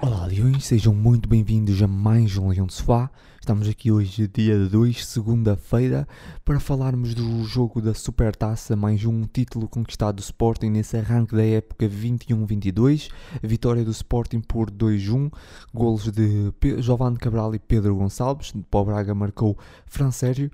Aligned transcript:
Olá 0.00 0.26
Leões, 0.26 0.64
sejam 0.64 0.94
muito 0.94 1.28
bem-vindos 1.28 1.82
a 1.82 1.88
mais 1.88 2.36
um 2.36 2.50
Leão 2.50 2.66
de 2.66 2.74
Sofá. 2.74 3.10
Estamos 3.40 3.68
aqui 3.68 3.90
hoje, 3.90 4.28
dia 4.28 4.56
2, 4.56 5.04
segunda-feira, 5.04 6.06
para 6.44 6.60
falarmos 6.60 7.14
do 7.14 7.42
jogo 7.42 7.82
da 7.82 7.92
Supertaça, 7.92 8.76
mais 8.76 9.04
um 9.04 9.24
título 9.24 9.66
conquistado 9.66 10.16
do 10.16 10.22
Sporting 10.22 10.70
nesse 10.70 10.96
arranque 10.96 11.34
da 11.34 11.44
época 11.44 11.88
21-22. 11.88 13.10
Vitória 13.42 13.84
do 13.84 13.90
Sporting 13.90 14.40
por 14.40 14.70
2-1, 14.70 15.32
golos 15.74 16.08
de 16.12 16.52
Giovanni 16.80 17.18
Cabral 17.18 17.52
e 17.56 17.58
Pedro 17.58 17.96
Gonçalves. 17.96 18.52
Para 18.70 18.80
o 18.80 18.84
Braga 18.84 19.14
marcou 19.16 19.58
Fran 19.84 20.12
Sérgio. 20.12 20.48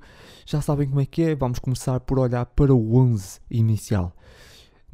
Já 0.47 0.63
sabem 0.63 0.89
como 0.89 1.03
é 1.03 1.07
que 1.07 1.23
é, 1.23 1.35
vamos 1.35 1.59
começar 1.59 2.01
por 2.01 2.19
olhar 2.19 2.47
para 2.47 2.75
o 2.75 2.97
11 2.97 3.41
inicial. 3.51 4.17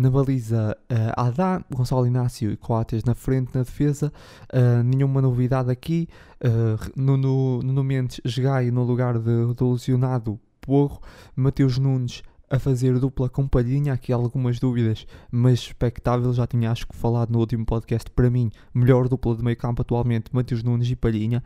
Na 0.01 0.11
baliza, 0.11 0.75
uh, 0.91 1.21
Adá, 1.21 1.63
Gonçalo 1.71 2.07
Inácio 2.07 2.51
e 2.51 2.57
Coates 2.57 3.05
na 3.05 3.15
frente, 3.15 3.51
na 3.55 3.65
defesa. 3.65 4.11
Uh, 4.51 4.83
nenhuma 4.83 5.21
novidade 5.21 5.71
aqui. 5.71 6.09
Uh, 6.43 6.91
Nuno, 6.99 7.61
Nuno 7.63 7.85
Mendes, 7.85 8.19
Gai 8.39 8.71
no 8.71 8.83
lugar 8.83 9.19
de, 9.19 9.53
do 9.53 9.73
lesionado 9.73 10.41
Porro. 10.59 11.03
Mateus 11.37 11.77
Nunes 11.77 12.23
a 12.49 12.59
fazer 12.59 12.99
dupla 12.99 13.29
com 13.29 13.47
Palhinha. 13.47 13.93
Aqui 13.93 14.11
algumas 14.11 14.59
dúvidas, 14.59 15.07
mas 15.31 15.59
expectável. 15.59 16.33
Já 16.33 16.47
tinha 16.47 16.71
acho 16.71 16.89
que 16.89 16.97
falado 16.97 17.31
no 17.31 17.39
último 17.39 17.67
podcast. 17.67 18.11
Para 18.11 18.31
mim, 18.31 18.51
melhor 18.73 19.07
dupla 19.07 19.37
de 19.37 19.45
meio 19.45 19.59
campo 19.59 19.83
atualmente, 19.83 20.31
Mateus 20.33 20.63
Nunes 20.63 20.91
e 20.91 20.97
Palhinha. 20.97 21.45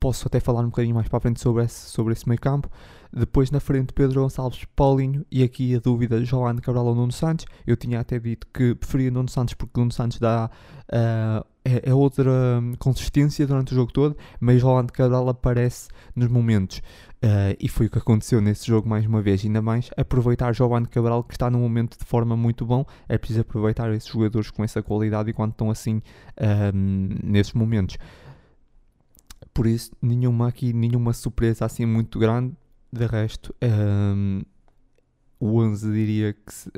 Posso 0.00 0.26
até 0.26 0.40
falar 0.40 0.62
um 0.62 0.70
bocadinho 0.70 0.94
mais 0.94 1.06
para 1.06 1.18
a 1.18 1.20
frente 1.20 1.38
sobre 1.38 1.64
esse, 1.64 1.90
sobre 1.90 2.14
esse 2.14 2.26
meio 2.26 2.40
campo. 2.40 2.70
Depois 3.12 3.50
na 3.50 3.60
frente 3.60 3.92
Pedro 3.92 4.22
Gonçalves, 4.22 4.64
Paulinho 4.76 5.26
e 5.30 5.42
aqui 5.42 5.74
a 5.74 5.80
dúvida 5.80 6.24
João 6.24 6.54
Cabral 6.56 6.86
ou 6.86 6.94
Nuno 6.94 7.12
Santos. 7.12 7.46
Eu 7.66 7.76
tinha 7.76 8.00
até 8.00 8.18
dito 8.18 8.46
que 8.52 8.74
preferia 8.74 9.10
Nuno 9.10 9.28
Santos 9.28 9.54
porque 9.54 9.78
Nuno 9.78 9.92
Santos 9.92 10.18
dá 10.18 10.50
uh, 10.88 11.44
é, 11.64 11.90
é, 11.90 11.94
outra 11.94 12.32
consistência 12.78 13.46
durante 13.46 13.72
o 13.72 13.74
jogo 13.74 13.92
todo, 13.92 14.16
mas 14.38 14.60
João 14.60 14.86
Cabral 14.86 15.28
aparece 15.28 15.88
nos 16.14 16.28
momentos. 16.28 16.78
Uh, 17.22 17.52
e 17.60 17.68
foi 17.68 17.86
o 17.86 17.90
que 17.90 17.98
aconteceu 17.98 18.40
nesse 18.40 18.66
jogo 18.66 18.88
mais 18.88 19.04
uma 19.04 19.20
vez, 19.20 19.44
ainda 19.44 19.60
mais 19.60 19.90
aproveitar 19.94 20.54
João 20.54 20.82
Cabral 20.86 21.22
que 21.22 21.34
está 21.34 21.50
num 21.50 21.60
momento 21.60 21.98
de 21.98 22.04
forma 22.04 22.34
muito 22.34 22.64
bom, 22.64 22.84
é 23.08 23.18
preciso 23.18 23.42
aproveitar 23.42 23.92
esses 23.92 24.08
jogadores 24.08 24.50
com 24.50 24.64
essa 24.64 24.82
qualidade 24.82 25.28
e 25.28 25.32
quando 25.34 25.50
estão 25.50 25.70
assim 25.70 25.96
uh, 26.38 26.72
nesses 27.22 27.52
momentos. 27.52 27.98
Por 29.52 29.66
isso, 29.66 29.90
nenhuma 30.00 30.48
aqui, 30.48 30.72
nenhuma 30.72 31.12
surpresa 31.12 31.66
assim 31.66 31.84
muito 31.84 32.18
grande, 32.18 32.54
de 32.92 33.06
resto, 33.06 33.54
um, 33.62 34.42
o 35.38 35.60
11 35.60 35.92
diria 35.92 36.32
que, 36.32 36.52
se, 36.52 36.70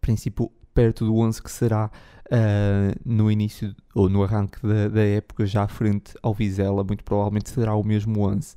princípio, 0.00 0.50
perto 0.74 1.04
do 1.04 1.16
11 1.16 1.42
que 1.42 1.50
será 1.50 1.90
uh, 2.26 3.00
no 3.04 3.30
início 3.30 3.74
ou 3.94 4.08
no 4.08 4.22
arranque 4.22 4.58
da, 4.66 4.88
da, 4.88 5.02
época, 5.02 5.46
já 5.46 5.66
frente 5.68 6.12
ao 6.22 6.34
Vizela, 6.34 6.82
muito 6.82 7.04
provavelmente 7.04 7.50
será 7.50 7.74
o 7.74 7.84
mesmo 7.84 8.20
11. 8.28 8.54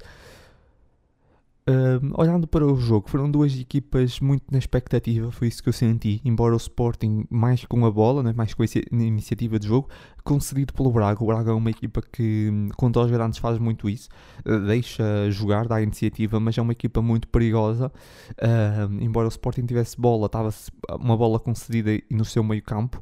Olhando 2.13 2.47
para 2.47 2.65
o 2.65 2.77
jogo, 2.77 3.09
foram 3.09 3.29
duas 3.29 3.53
equipas 3.59 4.21
muito 4.21 4.45
na 4.49 4.57
expectativa, 4.57 5.29
foi 5.31 5.49
isso 5.49 5.61
que 5.61 5.67
eu 5.67 5.73
senti. 5.73 6.21
Embora 6.23 6.53
o 6.53 6.57
Sporting, 6.57 7.25
mais 7.29 7.65
com 7.65 7.85
a 7.85 7.91
bola, 7.91 8.23
né, 8.23 8.33
mais 8.33 8.53
com 8.53 8.63
a 8.63 8.65
iniciativa 8.91 9.59
de 9.59 9.67
jogo, 9.67 9.89
concedido 10.23 10.73
pelo 10.73 10.89
Braga. 10.91 11.21
O 11.21 11.27
Braga 11.27 11.51
é 11.51 11.53
uma 11.53 11.69
equipa 11.69 12.01
que, 12.01 12.49
contra 12.77 13.01
os 13.01 13.11
grandes, 13.11 13.39
faz 13.39 13.59
muito 13.59 13.89
isso, 13.89 14.07
uh, 14.45 14.59
deixa 14.65 15.29
jogar, 15.29 15.67
dá 15.67 15.81
iniciativa, 15.81 16.39
mas 16.39 16.57
é 16.57 16.61
uma 16.61 16.71
equipa 16.71 17.01
muito 17.01 17.27
perigosa. 17.27 17.91
Embora 19.01 19.27
o 19.27 19.29
Sporting 19.29 19.65
tivesse 19.65 19.99
bola, 19.99 20.27
estava 20.27 20.53
uma 20.99 21.17
bola 21.17 21.37
concedida 21.37 21.91
no 22.09 22.23
seu 22.23 22.43
meio-campo 22.43 23.01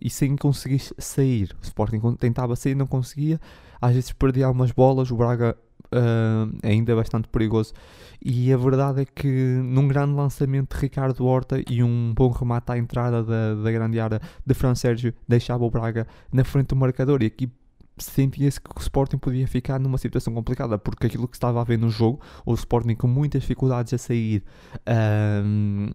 e 0.00 0.08
sem 0.08 0.34
conseguir 0.34 0.80
sair. 0.98 1.54
O 1.60 1.64
Sporting 1.64 2.00
tentava 2.18 2.56
sair, 2.56 2.74
não 2.74 2.86
conseguia. 2.86 3.38
Às 3.82 3.94
vezes 3.94 4.12
perdia 4.12 4.46
algumas 4.46 4.72
bolas, 4.72 5.10
o 5.10 5.16
Braga 5.16 5.56
uh, 5.94 6.52
ainda 6.62 6.92
é 6.92 6.94
bastante 6.94 7.28
perigoso. 7.28 7.72
E 8.24 8.52
a 8.52 8.56
verdade 8.56 9.02
é 9.02 9.04
que 9.04 9.28
num 9.62 9.86
grande 9.86 10.14
lançamento 10.14 10.74
de 10.74 10.80
Ricardo 10.80 11.26
Horta 11.26 11.62
e 11.70 11.82
um 11.82 12.12
bom 12.14 12.30
remate 12.30 12.72
à 12.72 12.78
entrada 12.78 13.22
da, 13.22 13.54
da 13.54 13.70
grande 13.70 14.00
área 14.00 14.20
de 14.44 14.54
Fran 14.54 14.74
Sérgio 14.74 15.12
deixava 15.28 15.64
o 15.64 15.70
Braga 15.70 16.06
na 16.32 16.44
frente 16.44 16.68
do 16.68 16.76
marcador. 16.76 17.22
E 17.22 17.26
aqui 17.26 17.50
sentia-se 17.98 18.60
que 18.60 18.70
o 18.74 18.80
Sporting 18.80 19.18
podia 19.18 19.46
ficar 19.46 19.78
numa 19.78 19.98
situação 19.98 20.32
complicada, 20.34 20.78
porque 20.78 21.06
aquilo 21.06 21.28
que 21.28 21.36
estava 21.36 21.60
a 21.60 21.64
ver 21.64 21.78
no 21.78 21.90
jogo, 21.90 22.20
o 22.44 22.54
Sporting 22.54 22.94
com 22.94 23.06
muitas 23.06 23.42
dificuldades 23.42 23.92
a 23.92 23.98
sair. 23.98 24.42
Um, 25.44 25.90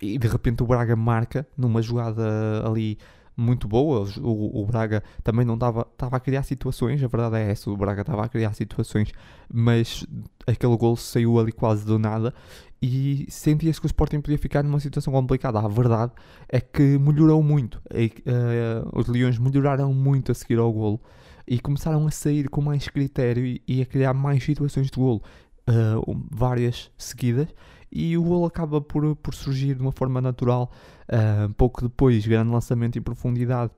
e 0.00 0.18
de 0.18 0.28
repente 0.28 0.62
o 0.62 0.66
Braga 0.66 0.96
marca 0.96 1.46
numa 1.56 1.82
jogada 1.82 2.22
ali 2.66 2.98
muito 3.40 3.66
boa. 3.66 4.06
O, 4.20 4.62
o 4.62 4.66
Braga 4.66 5.02
também 5.24 5.44
não 5.44 5.54
estava 5.54 5.86
a 5.98 6.20
criar 6.20 6.42
situações, 6.42 7.02
a 7.02 7.06
verdade 7.06 7.36
é 7.36 7.50
essa, 7.50 7.70
o 7.70 7.76
Braga 7.76 8.02
estava 8.02 8.24
a 8.24 8.28
criar 8.28 8.52
situações, 8.52 9.10
mas 9.52 10.06
aquele 10.46 10.76
gol 10.76 10.96
saiu 10.96 11.38
ali 11.38 11.52
quase 11.52 11.84
do 11.84 11.98
nada 11.98 12.34
e 12.82 13.26
sentia-se 13.28 13.78
que 13.80 13.86
o 13.86 13.88
Sporting 13.88 14.20
podia 14.20 14.38
ficar 14.38 14.62
numa 14.62 14.80
situação 14.80 15.12
complicada. 15.12 15.58
A 15.58 15.68
verdade 15.68 16.12
é 16.48 16.60
que 16.60 16.98
melhorou 16.98 17.42
muito. 17.42 17.80
E, 17.94 18.06
uh, 18.06 18.98
os 18.98 19.06
Leões 19.06 19.38
melhoraram 19.38 19.92
muito 19.92 20.32
a 20.32 20.34
seguir 20.34 20.58
ao 20.58 20.72
golo 20.72 21.00
e 21.46 21.58
começaram 21.58 22.06
a 22.06 22.10
sair 22.10 22.48
com 22.48 22.60
mais 22.60 22.88
critério 22.88 23.44
e, 23.44 23.62
e 23.66 23.82
a 23.82 23.86
criar 23.86 24.14
mais 24.14 24.42
situações 24.42 24.86
de 24.86 24.98
golo, 24.98 25.22
uh, 25.68 26.26
várias 26.30 26.90
seguidas 26.96 27.48
e 27.92 28.16
o 28.16 28.22
golo 28.22 28.46
acaba 28.46 28.80
por, 28.80 29.16
por 29.16 29.34
surgir 29.34 29.74
de 29.74 29.82
uma 29.82 29.92
forma 29.92 30.20
natural. 30.20 30.70
Uh, 31.08 31.52
pouco 31.54 31.82
depois, 31.82 32.24
grande 32.26 32.50
lançamento 32.50 32.98
em 32.98 33.02
profundidade 33.02 33.72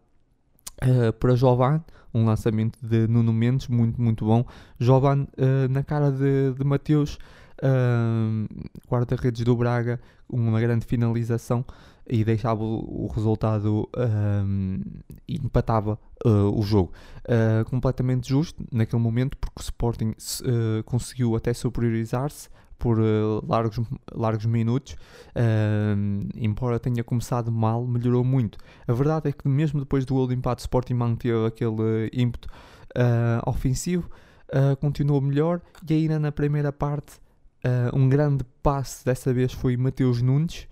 uh, 0.82 1.12
para 1.14 1.34
Jovan, 1.34 1.82
um 2.12 2.26
lançamento 2.26 2.78
de 2.82 3.06
Nuno 3.08 3.32
Mendes, 3.32 3.68
muito, 3.68 4.00
muito 4.00 4.24
bom. 4.24 4.44
Jovan 4.78 5.22
uh, 5.22 5.68
na 5.70 5.82
cara 5.82 6.10
de, 6.10 6.52
de 6.52 6.64
Mateus, 6.64 7.18
guarda-redes 8.90 9.44
do 9.44 9.56
Braga, 9.56 10.00
uma 10.28 10.60
grande 10.60 10.84
finalização 10.84 11.64
e 12.08 12.24
deixava 12.24 12.64
o, 12.64 13.06
resultado 13.14 13.88
e 15.28 15.36
empatava 15.36 15.96
o 16.24 16.60
jogo. 16.62 16.92
completamente 17.70 18.28
justo 18.28 18.64
naquele 18.72 19.00
momento, 19.00 19.36
porque 19.36 19.60
o 19.60 19.62
Sporting 19.62 20.12
conseguiu 20.84 21.36
até 21.36 21.54
superiorizar-se 21.54 22.48
por 22.82 22.98
uh, 22.98 23.41
largos, 23.48 23.78
largos 24.12 24.44
minutos, 24.44 24.94
uh, 25.37 26.28
embora 26.34 26.81
tenha 26.81 27.04
começado 27.04 27.53
mal, 27.53 27.87
melhorou 27.87 28.25
muito. 28.25 28.59
A 28.88 28.93
verdade 28.93 29.28
é 29.28 29.32
que 29.32 29.47
mesmo 29.47 29.78
depois 29.78 30.04
do 30.04 30.15
gol 30.15 30.26
de 30.26 30.34
empate, 30.34 30.62
o 30.62 30.65
Sporting 30.65 30.94
manteve 30.94 31.47
aquele 31.47 32.10
ímpeto 32.12 32.48
uh, 32.98 33.48
ofensivo, 33.48 34.10
continuou 34.81 35.20
melhor 35.20 35.62
e 35.88 35.94
ainda 35.94 36.19
na 36.19 36.31
primeira 36.31 36.70
parte 36.70 37.22
um 37.94 38.06
grande 38.06 38.44
passe, 38.62 39.03
dessa 39.03 39.32
vez 39.32 39.50
foi 39.50 39.78
Mateus 39.78 40.20
Nunes, 40.20 40.69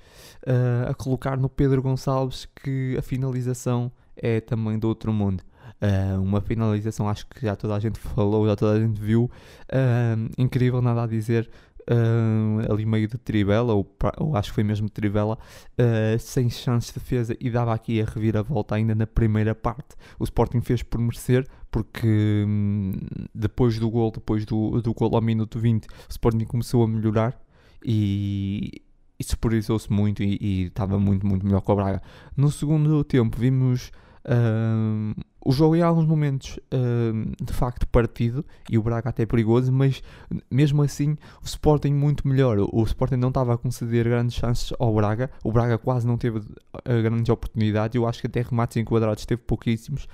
a 0.87 0.93
colocar 0.93 1.39
no 1.39 1.49
Pedro 1.49 1.81
Gonçalves 1.81 2.47
que 2.63 2.95
a 2.99 3.01
finalização 3.01 3.91
é 4.15 4.39
também 4.39 4.79
do 4.79 4.87
outro 4.87 5.11
mundo. 5.15 5.43
Uh, 5.81 6.21
uma 6.21 6.43
finalização, 6.43 7.09
acho 7.09 7.27
que 7.27 7.41
já 7.41 7.57
toda 7.57 7.75
a 7.75 7.81
gente 7.81 7.99
falou, 7.99 8.47
já 8.47 8.55
toda 8.55 8.77
a 8.77 8.81
gente 8.81 9.01
viu. 9.01 9.31
Uh, 9.65 10.31
incrível, 10.37 10.83
nada 10.83 11.05
a 11.05 11.07
dizer 11.07 11.51
uh, 11.91 12.73
ali 12.73 12.87
meio 12.87 13.09
de 13.09 13.19
trivela, 13.19 13.75
ou, 13.75 13.97
ou, 14.19 14.37
acho 14.37 14.51
que 14.51 14.55
foi 14.55 14.65
mesmo 14.65 14.89
trivela, 14.89 15.37
uh, 15.37 16.19
sem 16.19 16.49
chances 16.49 16.93
de 16.93 17.01
defesa 17.01 17.37
e 17.41 17.51
dava 17.51 17.75
aqui 17.75 18.01
a 18.01 18.05
reviravolta 18.05 18.77
ainda 18.77 18.95
na 18.95 19.07
primeira 19.07 19.55
parte. 19.55 19.97
O 20.19 20.25
Sporting 20.25 20.61
fez 20.61 20.83
por 20.83 21.01
merecer, 21.01 21.47
porque 21.71 22.45
um, 22.47 22.93
depois 23.35 23.79
do 23.79 23.91
gol, 23.91 24.11
depois 24.11 24.45
do, 24.45 24.81
do 24.81 24.95
gol 24.95 25.15
ao 25.15 25.23
minuto 25.23 25.59
20, 25.59 25.87
o 25.87 25.89
Sporting 26.09 26.45
começou 26.45 26.85
a 26.85 26.89
melhorar 26.89 27.41
e, 27.85 28.83
e 29.19 29.25
superiorizou-se 29.25 29.93
muito 29.93 30.23
e 30.23 30.67
estava 30.67 30.99
muito, 30.99 31.27
muito 31.27 31.45
melhor 31.45 31.61
que 31.61 31.71
o 31.71 31.77
Braga. 31.77 32.03
No 32.37 32.51
segundo 32.51 33.03
tempo 33.05 33.37
vimos 33.37 33.91
uh, 34.25 35.21
o 35.43 35.53
jogo 35.53 35.75
em 35.75 35.83
alguns 35.83 36.07
momentos 36.07 36.59
uh, 36.73 37.45
de 37.45 37.53
facto 37.53 37.87
partido 37.87 38.45
e 38.69 38.77
o 38.77 38.83
Braga 38.83 39.09
até 39.09 39.25
perigoso, 39.25 39.73
mas 39.73 40.03
mesmo 40.51 40.83
assim 40.83 41.17
o 41.43 41.47
Sporting 41.47 41.93
muito 41.93 42.29
melhor. 42.29 42.59
O 42.59 42.83
Sporting 42.85 43.17
não 43.17 43.29
estava 43.29 43.55
a 43.55 43.59
conceder 43.59 44.05
grandes 44.05 44.37
chances 44.37 44.73
ao 44.79 44.95
Braga, 44.95 45.31
o 45.43 45.51
Braga 45.51 45.79
quase 45.79 46.07
não 46.07 46.19
teve 46.19 46.39
uh, 46.39 46.45
grandes 46.85 47.29
oportunidades. 47.29 47.95
Eu 47.95 48.07
acho 48.07 48.21
que 48.21 48.27
até 48.27 48.43
remates 48.43 48.77
enquadrados 48.77 49.25
teve 49.25 49.41
pouquíssimos. 49.43 50.05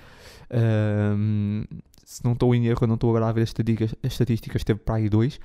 Uh, 0.50 1.67
se 2.05 2.25
não 2.25 2.34
estou 2.34 2.55
em 2.55 2.67
erro, 2.67 2.87
não 2.87 2.94
estou 2.94 3.17
a 3.17 3.32
ver 3.32 3.43
as 3.43 3.49
estatísticas, 3.49 3.94
as 4.05 4.12
estatísticas 4.12 4.62
teve 4.62 4.78
para 4.78 4.94
aí 4.94 5.08
dois. 5.08 5.40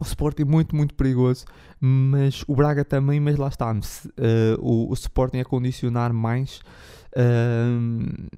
o 0.00 0.04
Sporting 0.04 0.42
muito, 0.42 0.74
muito 0.74 0.94
perigoso, 0.94 1.44
mas 1.80 2.44
o 2.48 2.56
Braga 2.56 2.84
também, 2.84 3.20
mas 3.20 3.36
lá 3.36 3.46
está, 3.46 3.72
uh, 3.72 3.78
o, 4.58 4.90
o 4.90 4.94
Sporting 4.94 5.38
a 5.38 5.44
condicionar 5.44 6.12
mais 6.12 6.60
Um, 7.16 8.28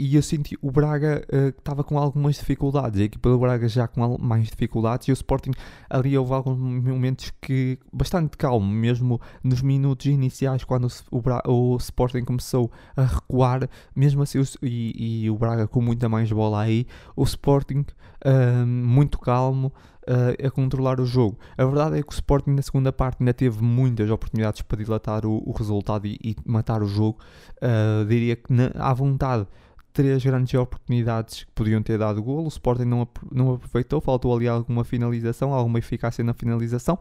e 0.00 0.16
eu 0.16 0.22
senti 0.22 0.58
o 0.62 0.70
Braga 0.70 1.22
uh, 1.30 1.48
estava 1.48 1.84
com 1.84 1.98
algumas 1.98 2.36
dificuldades, 2.36 2.98
a 2.98 3.04
equipa 3.04 3.28
do 3.28 3.38
Braga 3.38 3.68
já 3.68 3.86
com 3.86 4.16
mais 4.18 4.46
dificuldades 4.48 5.06
e 5.08 5.12
o 5.12 5.14
Sporting 5.14 5.50
ali 5.90 6.16
houve 6.16 6.32
alguns 6.32 6.58
momentos 6.58 7.30
que 7.38 7.78
bastante 7.92 8.34
calmo, 8.38 8.66
mesmo 8.66 9.20
nos 9.44 9.60
minutos 9.60 10.06
iniciais 10.06 10.64
quando 10.64 10.88
o, 11.10 11.20
Bra 11.20 11.42
o 11.46 11.76
Sporting 11.76 12.24
começou 12.24 12.70
a 12.96 13.02
recuar, 13.02 13.68
mesmo 13.94 14.22
assim 14.22 14.38
o, 14.38 14.44
e, 14.62 15.24
e, 15.24 15.30
o 15.30 15.36
Braga 15.36 15.68
com 15.68 15.82
muita 15.82 16.08
mais 16.08 16.32
bola 16.32 16.62
aí, 16.62 16.86
o 17.14 17.22
Sporting 17.22 17.84
uh, 18.24 18.66
muito 18.66 19.18
calmo, 19.18 19.70
uh, 20.08 20.46
a 20.46 20.50
controlar 20.50 20.98
o 20.98 21.04
jogo. 21.04 21.38
A 21.58 21.64
verdade 21.64 21.98
é 21.98 22.02
que 22.02 22.08
o 22.08 22.14
Sporting 22.14 22.52
na 22.52 22.62
segunda 22.62 22.90
parte 22.90 23.18
ainda 23.20 23.34
teve 23.34 23.62
muitas 23.62 24.08
oportunidades 24.10 24.62
para 24.62 24.82
dilatar 24.82 25.26
o, 25.26 25.42
o 25.46 25.52
resultado 25.52 26.06
e, 26.06 26.18
e, 26.24 26.36
matar 26.46 26.82
o 26.82 26.86
jogo. 26.86 27.18
Uh, 27.56 28.04
diria 28.06 28.36
que 28.36 28.50
na, 28.50 28.70
à 28.78 28.94
vontade 28.94 29.46
três 29.92 30.24
grandes 30.24 30.54
oportunidades 30.54 31.44
que 31.44 31.52
podiam 31.52 31.82
ter 31.82 31.98
dado 31.98 32.22
golo, 32.22 32.44
o 32.44 32.48
Sporting 32.48 32.84
não, 32.84 33.08
não 33.30 33.54
aproveitou, 33.54 34.00
faltou 34.00 34.34
ali 34.34 34.48
alguma 34.48 34.84
finalização, 34.84 35.52
alguma 35.52 35.78
eficácia 35.78 36.22
na 36.24 36.34
finalização. 36.34 36.98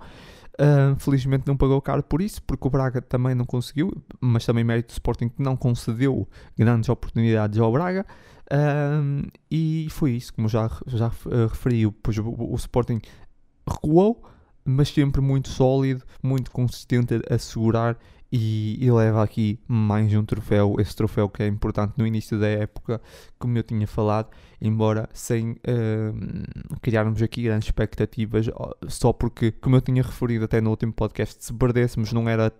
Uh, 0.59 0.99
felizmente 0.99 1.47
não 1.47 1.55
pagou 1.55 1.81
caro 1.81 2.03
por 2.03 2.21
isso, 2.21 2.43
porque 2.43 2.67
o 2.67 2.69
Braga 2.69 3.01
também 3.01 3.33
não 3.33 3.45
conseguiu, 3.45 3.93
mas 4.19 4.45
também 4.45 4.63
mérito 4.63 4.89
do 4.89 4.91
Sporting 4.91 5.29
que 5.29 5.41
não 5.41 5.55
concedeu 5.55 6.27
grandes 6.57 6.89
oportunidades 6.89 7.57
ao 7.59 7.71
Braga. 7.71 8.05
Um, 8.51 9.23
e 9.49 9.87
foi 9.89 10.11
isso, 10.11 10.33
como 10.33 10.49
já, 10.49 10.69
já 10.87 11.07
uh, 11.07 11.47
referi, 11.47 11.85
o, 11.85 11.95
o, 12.39 12.55
Sporting 12.55 12.99
recuou, 13.65 14.23
mas 14.65 14.89
sempre 14.89 15.21
muito 15.21 15.49
sólido, 15.49 16.03
muito 16.21 16.51
consistente 16.51 17.13
a, 17.13 17.35
a 17.35 17.37
segurar 17.37 17.97
e, 18.31 18.77
e, 18.79 18.91
leva 18.91 19.23
aqui 19.23 19.59
mais 19.67 20.13
um 20.13 20.23
troféu, 20.23 20.75
esse 20.79 20.95
troféu 20.95 21.27
que 21.27 21.41
é 21.41 21.47
importante 21.47 21.93
no 21.97 22.05
início 22.05 22.39
da 22.39 22.47
época, 22.47 23.01
como 23.39 23.57
eu 23.57 23.63
tinha 23.63 23.87
falado, 23.87 24.29
embora 24.61 25.09
sem 25.13 25.51
uh, 25.53 26.77
criarmos 26.81 27.21
aqui 27.23 27.41
grandes 27.41 27.67
expectativas, 27.67 28.47
só 28.87 29.11
porque, 29.11 29.51
como 29.51 29.75
eu 29.75 29.81
tinha 29.81 30.03
referido 30.03 30.45
até 30.45 30.61
no 30.61 30.69
último 30.69 30.93
podcast, 30.93 31.43
se 31.43 31.53
perdêssemos 31.53 32.13
não 32.13 32.29
era 32.29 32.51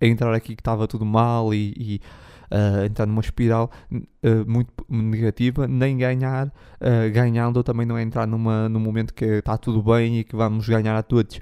entrar 0.00 0.32
aqui 0.34 0.54
que 0.54 0.60
estava 0.60 0.88
tudo 0.88 1.04
mal 1.04 1.52
e, 1.52 1.74
e 1.76 2.00
uh, 2.50 2.84
entrar 2.84 3.06
numa 3.06 3.20
espiral 3.20 3.70
uh, 3.92 4.50
muito 4.50 4.72
negativa, 4.88 5.66
nem 5.66 5.96
ganhar, 5.96 6.48
uh, 6.48 7.12
ganhando 7.12 7.62
também 7.62 7.86
não 7.86 7.96
é 7.96 8.02
entrar 8.02 8.26
numa, 8.26 8.68
num 8.68 8.80
momento 8.80 9.14
que 9.14 9.24
está 9.24 9.56
tudo 9.56 9.82
bem 9.82 10.20
e 10.20 10.24
que 10.24 10.36
vamos 10.36 10.68
ganhar 10.68 10.96
a 10.96 11.02
todos. 11.02 11.40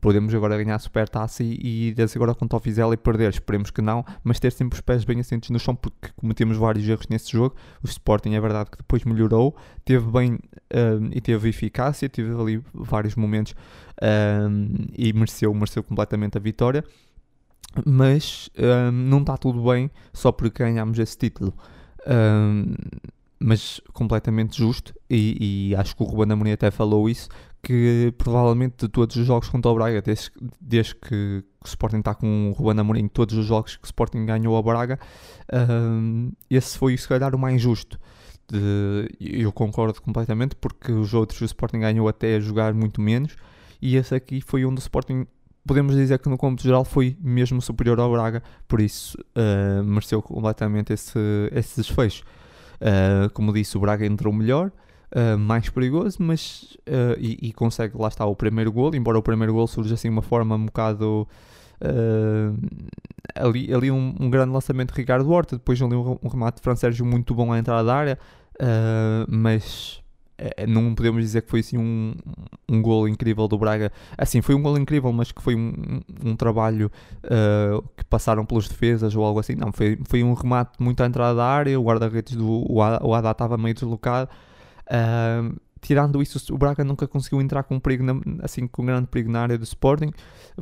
podemos 0.00 0.34
agora 0.34 0.56
ganhar 0.56 0.76
a 0.76 0.78
super 0.78 1.08
taça 1.08 1.42
e, 1.42 1.88
e 1.88 1.94
desde 1.94 2.18
agora 2.18 2.34
contra 2.34 2.56
o 2.56 2.60
Fizela 2.60 2.94
e 2.94 2.96
perder, 2.96 3.30
esperemos 3.30 3.70
que 3.70 3.80
não, 3.80 4.04
mas 4.22 4.38
ter 4.38 4.52
sempre 4.52 4.76
os 4.76 4.80
pés 4.80 5.04
bem 5.04 5.20
assentes 5.20 5.50
no 5.50 5.58
chão 5.58 5.74
porque 5.74 6.08
cometemos 6.16 6.56
vários 6.56 6.86
erros 6.88 7.06
nesse 7.08 7.32
jogo. 7.32 7.54
O 7.82 7.86
Sporting 7.86 8.34
é 8.34 8.40
verdade 8.40 8.70
que 8.70 8.78
depois 8.78 9.04
melhorou, 9.04 9.56
teve 9.84 10.10
bem 10.10 10.38
e 11.12 11.20
teve 11.20 11.48
eficácia, 11.48 12.08
teve 12.08 12.34
ali 12.34 12.62
vários 12.74 13.14
momentos 13.14 13.54
e 14.96 15.12
mereceu, 15.12 15.54
mereceu 15.54 15.82
completamente 15.82 16.36
a 16.36 16.40
vitória 16.40 16.84
mas 17.86 18.50
um, 18.58 18.92
não 18.92 19.20
está 19.20 19.36
tudo 19.36 19.62
bem 19.62 19.90
só 20.12 20.32
porque 20.32 20.62
ganhámos 20.62 20.98
esse 20.98 21.16
título. 21.16 21.54
Um, 22.06 22.74
mas 23.38 23.80
completamente 23.92 24.56
justo, 24.56 24.94
e, 25.10 25.70
e, 25.70 25.76
acho 25.76 25.96
que 25.96 26.02
o 26.02 26.06
Ruben 26.06 26.32
Amorim 26.32 26.52
até 26.52 26.70
falou 26.70 27.08
isso, 27.08 27.28
que 27.60 28.14
provavelmente 28.16 28.86
de 28.86 28.88
todos 28.88 29.16
os 29.16 29.26
jogos 29.26 29.48
contra 29.48 29.70
o 29.70 29.74
Braga, 29.74 30.00
desde, 30.00 30.30
desde 30.60 30.94
que 30.94 31.44
o 31.60 31.66
Sporting 31.66 31.98
está 31.98 32.14
com 32.14 32.50
o 32.50 32.52
Ruben 32.52 32.80
Amorim, 32.80 33.08
todos 33.08 33.36
os 33.36 33.44
jogos 33.44 33.76
que 33.76 33.84
o 33.84 33.86
Sporting 33.86 34.24
ganhou 34.24 34.54
ao 34.54 34.62
Braga, 34.62 34.98
um, 35.52 36.32
esse 36.48 36.78
foi 36.78 36.96
se 36.96 37.08
calhar 37.08 37.34
o 37.34 37.38
mais 37.38 37.60
justo. 37.60 37.98
De, 38.48 39.08
eu 39.20 39.50
concordo 39.52 40.00
completamente, 40.00 40.54
porque 40.56 40.92
os 40.92 41.12
outros 41.12 41.40
o 41.40 41.44
Sporting 41.44 41.80
ganhou 41.80 42.08
até 42.08 42.36
a 42.36 42.40
jogar 42.40 42.72
muito 42.74 43.00
menos, 43.00 43.34
e 43.80 43.96
esse 43.96 44.14
aqui 44.14 44.40
foi 44.40 44.64
onde 44.64 44.78
o 44.78 44.82
Sporting 44.82 45.26
podemos 45.66 45.94
dizer 45.94 46.18
que 46.18 46.28
no 46.28 46.36
cômputo 46.36 46.62
geral 46.64 46.84
foi 46.84 47.16
mesmo 47.20 47.60
superior 47.62 47.98
ao 48.00 48.10
Braga, 48.10 48.42
por 48.66 48.80
isso 48.80 49.16
uh, 49.36 49.82
mereceu 49.82 50.20
completamente 50.20 50.92
esse, 50.92 51.18
esse 51.52 51.80
desfecho. 51.80 52.24
Uh, 52.80 53.30
como 53.32 53.52
disse, 53.52 53.76
o 53.76 53.80
Braga 53.80 54.04
entrou 54.04 54.32
melhor, 54.32 54.72
uh, 55.14 55.38
mais 55.38 55.68
perigoso, 55.68 56.18
mas 56.20 56.76
e, 57.18 57.48
e, 57.48 57.52
consegue, 57.52 57.96
lá 57.96 58.08
está, 58.08 58.26
o 58.26 58.34
primeiro 58.34 58.72
gol, 58.72 58.94
embora 58.94 59.18
o 59.18 59.22
primeiro 59.22 59.52
gol 59.52 59.66
surja 59.66 59.94
assim 59.94 60.08
de 60.08 60.14
uma 60.14 60.22
forma 60.22 60.56
um 60.56 60.66
bocado. 60.66 61.28
ali, 63.36 63.72
ali 63.72 63.90
um, 63.90 64.14
um, 64.18 64.30
grande 64.30 64.52
lançamento 64.52 64.92
de 64.92 65.00
Ricardo 65.00 65.30
Horta, 65.30 65.56
depois 65.56 65.80
ali 65.80 65.94
um, 65.94 66.18
um 66.22 66.28
remate 66.28 66.56
de 66.56 66.62
Fran 66.62 66.76
Sérgio 66.76 67.06
muito 67.06 67.34
bom 67.34 67.52
à 67.52 67.58
entrada 67.58 67.84
da 67.84 67.94
área, 67.94 68.18
mas 69.28 70.01
não 70.68 70.94
podemos 70.94 71.22
dizer 71.22 71.42
que 71.42 71.50
foi 71.50 71.60
assim 71.60 71.78
um, 71.78 72.14
um 72.68 72.82
gol 72.82 73.08
incrível 73.08 73.46
do 73.46 73.58
Braga. 73.58 73.92
Assim, 74.16 74.40
foi 74.40 74.54
um 74.54 74.62
gol 74.62 74.78
incrível, 74.78 75.12
mas 75.12 75.30
que 75.30 75.42
foi 75.42 75.54
um, 75.54 76.00
um 76.24 76.36
trabalho 76.36 76.90
uh, 77.24 77.82
que 77.96 78.04
passaram 78.04 78.44
pelas 78.44 78.68
defesas 78.68 79.14
ou 79.14 79.24
algo 79.24 79.40
assim. 79.40 79.54
Não, 79.54 79.72
foi, 79.72 79.98
foi 80.04 80.22
um 80.22 80.34
remate 80.34 80.72
muito 80.80 81.02
à 81.02 81.06
entrada 81.06 81.36
da 81.36 81.44
área, 81.44 81.78
o 81.78 81.84
guarda-redes 81.84 82.36
do 82.36 82.64
o 82.68 83.14
Haddad 83.14 83.32
estava 83.32 83.56
meio 83.56 83.74
deslocado. 83.74 84.30
Uh, 84.86 85.54
tirando 85.80 86.22
isso, 86.22 86.54
o 86.54 86.56
Braga 86.56 86.84
nunca 86.84 87.06
conseguiu 87.06 87.40
entrar 87.40 87.64
com 87.64 87.78
perigo 87.78 88.04
na, 88.04 88.14
assim 88.42 88.66
com 88.66 88.86
grande 88.86 89.08
perigo 89.08 89.30
na 89.30 89.40
área 89.40 89.58
do 89.58 89.64
Sporting, 89.64 90.10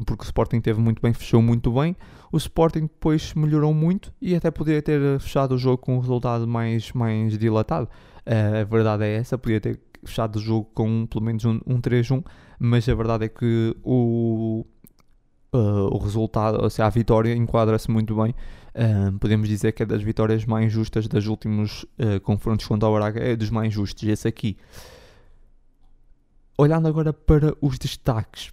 porque 0.06 0.24
o 0.24 0.26
Sporting 0.26 0.60
teve 0.60 0.80
muito 0.80 1.00
bem, 1.00 1.12
fechou 1.12 1.42
muito 1.42 1.70
bem. 1.72 1.94
O 2.32 2.36
Sporting 2.36 2.82
depois 2.82 3.34
melhorou 3.34 3.74
muito 3.74 4.12
e 4.20 4.34
até 4.34 4.50
poderia 4.50 4.80
ter 4.80 5.20
fechado 5.20 5.54
o 5.54 5.58
jogo 5.58 5.78
com 5.78 5.96
um 5.96 6.00
resultado 6.00 6.46
mais, 6.46 6.92
mais 6.92 7.36
dilatado. 7.36 7.88
Uh, 8.30 8.60
a 8.60 8.64
verdade 8.64 9.02
é 9.02 9.16
essa, 9.16 9.36
podia 9.36 9.60
ter 9.60 9.80
fechado 10.04 10.36
o 10.36 10.40
jogo 10.40 10.70
com 10.72 11.04
pelo 11.04 11.24
menos 11.24 11.44
um, 11.44 11.58
um 11.66 11.80
3-1, 11.80 12.24
mas 12.60 12.88
a 12.88 12.94
verdade 12.94 13.24
é 13.24 13.28
que 13.28 13.76
o, 13.82 14.64
uh, 15.52 15.58
o 15.92 15.98
resultado, 15.98 16.62
ou 16.62 16.70
seja, 16.70 16.86
a 16.86 16.90
vitória 16.90 17.34
enquadra-se 17.34 17.90
muito 17.90 18.14
bem. 18.14 18.32
Uh, 18.72 19.18
podemos 19.18 19.48
dizer 19.48 19.72
que 19.72 19.82
é 19.82 19.86
das 19.86 20.00
vitórias 20.00 20.44
mais 20.44 20.72
justas 20.72 21.08
dos 21.08 21.26
últimos 21.26 21.84
confrontos 22.22 22.68
contra 22.68 22.88
o 22.88 22.94
Braga, 22.94 23.20
é 23.20 23.34
dos 23.34 23.50
mais 23.50 23.74
justos, 23.74 24.08
esse 24.08 24.28
aqui. 24.28 24.56
Olhando 26.56 26.86
agora 26.86 27.12
para 27.12 27.52
os 27.60 27.80
destaques, 27.80 28.52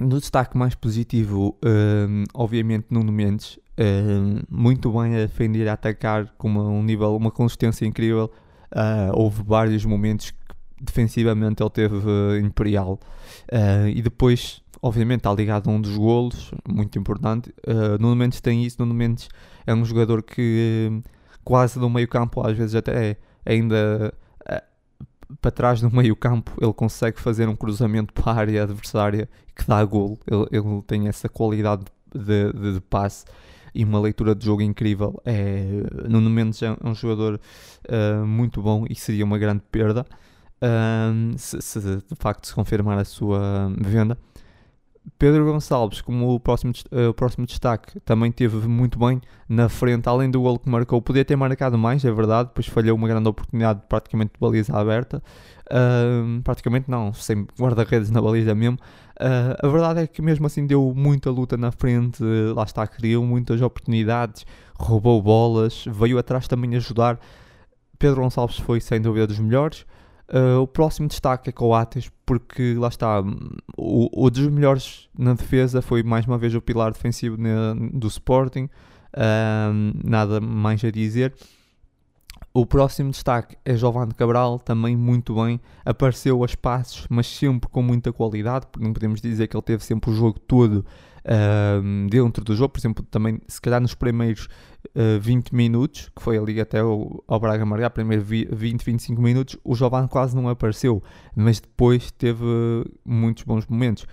no 0.00 0.18
destaque 0.18 0.58
mais 0.58 0.74
positivo, 0.74 1.56
obviamente 2.34 2.86
Nuno 2.90 3.12
Mendes, 3.12 3.56
muito 4.48 4.90
bem 4.90 5.14
a 5.14 5.18
defender 5.18 5.66
e 5.66 5.68
a 5.68 5.74
atacar 5.74 6.34
com 6.36 6.48
uma, 6.48 6.64
um 6.64 6.82
nível, 6.82 7.14
uma 7.14 7.30
consistência 7.30 7.86
incrível, 7.86 8.32
Uh, 8.72 9.10
houve 9.14 9.42
vários 9.42 9.84
momentos 9.84 10.30
que 10.30 10.36
defensivamente 10.80 11.62
ele 11.62 11.70
teve 11.70 11.96
uh, 11.96 12.38
imperial. 12.38 12.98
Uh, 13.52 13.88
e 13.88 14.00
depois, 14.02 14.62
obviamente, 14.80 15.18
está 15.18 15.32
ligado 15.32 15.68
a 15.68 15.72
um 15.72 15.80
dos 15.80 15.96
golos, 15.96 16.52
muito 16.68 16.98
importante. 16.98 17.52
Uh, 17.66 18.00
Nuno 18.00 18.16
Mendes 18.16 18.40
tem 18.40 18.64
isso. 18.64 18.76
Nuno 18.78 18.94
Mendes 18.94 19.28
é 19.66 19.74
um 19.74 19.84
jogador 19.84 20.22
que 20.22 21.02
quase 21.44 21.78
no 21.78 21.90
meio 21.90 22.08
campo, 22.08 22.46
às 22.46 22.56
vezes 22.56 22.74
até 22.74 23.10
é, 23.10 23.16
ainda 23.44 24.12
para 25.40 25.50
trás 25.50 25.80
do 25.80 25.90
meio 25.90 26.16
campo, 26.16 26.52
ele 26.60 26.72
consegue 26.72 27.20
fazer 27.20 27.48
um 27.48 27.54
cruzamento 27.54 28.12
para 28.12 28.32
a 28.32 28.36
área 28.36 28.62
adversária 28.64 29.28
que 29.54 29.66
dá 29.66 29.84
golo. 29.84 30.18
Ele, 30.26 30.46
ele 30.50 30.82
tem 30.86 31.08
essa 31.08 31.28
qualidade 31.28 31.84
de, 31.84 31.90
de, 32.14 32.52
de 32.74 32.80
passe 32.80 33.24
e 33.74 33.84
uma 33.84 34.00
leitura 34.00 34.34
de 34.34 34.44
jogo 34.44 34.62
incrível. 34.62 35.20
É, 35.24 35.64
Nuno 36.08 36.30
Mendes 36.30 36.62
é 36.62 36.76
um 36.82 36.94
jogador 36.94 37.40
uh, 37.88 38.26
muito 38.26 38.60
bom 38.62 38.84
e 38.88 38.94
seria 38.94 39.24
uma 39.24 39.38
grande 39.38 39.62
perda 39.70 40.04
uh, 40.62 41.38
se, 41.38 41.60
se, 41.60 41.80
de 41.80 42.16
facto 42.16 42.46
se 42.46 42.54
confirmar 42.54 42.98
a 42.98 43.04
sua 43.04 43.72
venda. 43.78 44.18
Pedro 45.18 45.44
Gonçalves, 45.46 46.02
como 46.02 46.34
o 46.34 46.40
próximo, 46.40 46.72
uh, 46.92 47.08
o 47.08 47.14
próximo 47.14 47.46
destaque, 47.46 47.98
também 48.00 48.30
teve 48.30 48.68
muito 48.68 48.98
bem 48.98 49.20
na 49.48 49.68
frente, 49.68 50.08
além 50.08 50.30
do 50.30 50.40
gol 50.40 50.58
que 50.58 50.68
marcou, 50.68 51.00
podia 51.00 51.24
ter 51.24 51.36
marcado 51.36 51.78
mais, 51.78 52.04
é 52.04 52.12
verdade, 52.12 52.48
depois 52.48 52.66
falhou 52.66 52.96
uma 52.96 53.08
grande 53.08 53.28
oportunidade 53.28 53.80
praticamente 53.88 54.32
de 54.34 54.40
baliza 54.40 54.76
aberta, 54.76 55.22
praticamente 56.44 56.90
não, 56.90 57.12
sem 57.12 57.46
guarda-redes 57.58 58.10
na 58.10 58.20
baliza 58.20 58.54
mesmo, 58.54 58.78
Uh, 59.20 59.66
a 59.66 59.68
verdade 59.68 60.00
é 60.00 60.06
que 60.06 60.22
mesmo 60.22 60.46
assim 60.46 60.66
deu 60.66 60.94
muita 60.96 61.30
luta 61.30 61.54
na 61.54 61.70
frente, 61.70 62.24
lá 62.54 62.62
está, 62.62 62.86
criou 62.86 63.22
muitas 63.22 63.60
oportunidades, 63.60 64.46
roubou 64.78 65.20
bolas, 65.20 65.84
veio 65.86 66.18
atrás 66.18 66.48
também 66.48 66.74
ajudar. 66.76 67.20
Pedro 67.98 68.22
Gonçalves 68.22 68.56
foi 68.56 68.80
sem 68.80 68.98
dúvida 68.98 69.26
dos 69.26 69.38
melhores. 69.38 69.84
Uh, 70.32 70.60
o 70.62 70.66
próximo 70.66 71.06
destaque 71.06 71.50
é 71.50 71.52
Coates, 71.52 72.10
porque 72.24 72.74
lá 72.78 72.88
está, 72.88 73.20
o, 73.76 74.24
o, 74.24 74.30
dos 74.30 74.46
melhores 74.46 75.08
na 75.18 75.34
defesa 75.34 75.82
foi 75.82 76.02
mais 76.02 76.24
uma 76.24 76.38
vez 76.38 76.54
o 76.54 76.62
pilar 76.62 76.92
defensivo 76.92 77.36
na, 77.36 77.74
do 77.92 78.06
Sporting, 78.06 78.70
uh, 79.12 80.00
nada 80.02 80.40
mais 80.40 80.82
a 80.82 80.90
dizer. 80.90 81.34
O 82.52 82.66
próximo 82.66 83.12
destaque 83.12 83.56
é 83.64 83.76
Giovanni 83.76 84.12
Cabral, 84.12 84.58
também 84.58 84.96
muito 84.96 85.36
bem, 85.36 85.60
apareceu 85.84 86.42
a 86.42 86.46
espaços, 86.46 87.06
mas 87.08 87.28
sempre 87.28 87.70
com 87.70 87.80
muita 87.80 88.12
qualidade, 88.12 88.66
porque 88.66 88.84
não 88.84 88.92
podemos 88.92 89.20
dizer 89.20 89.46
que 89.46 89.56
ele 89.56 89.62
teve 89.62 89.84
sempre 89.84 90.10
o 90.10 90.12
jogo 90.12 90.36
todo 90.40 90.84
uh, 91.20 92.08
dentro 92.08 92.44
do 92.44 92.56
jogo, 92.56 92.70
por 92.70 92.80
exemplo, 92.80 93.04
também 93.04 93.40
se 93.46 93.60
calhar 93.60 93.80
nos 93.80 93.94
primeiros 93.94 94.48
uh, 94.96 95.20
20 95.20 95.54
minutos, 95.54 96.10
que 96.14 96.20
foi 96.20 96.38
ali 96.38 96.60
até 96.60 96.82
o, 96.82 97.22
ao 97.28 97.38
Braga 97.38 97.64
marcar, 97.64 97.90
primeiro 97.90 98.24
20, 98.24 98.82
25 98.82 99.22
minutos, 99.22 99.56
o 99.62 99.76
Giovanni 99.76 100.08
quase 100.08 100.34
não 100.34 100.48
apareceu, 100.48 101.00
mas 101.36 101.60
depois 101.60 102.10
teve 102.10 102.44
muitos 103.04 103.44
bons 103.44 103.64
momentos. 103.68 104.06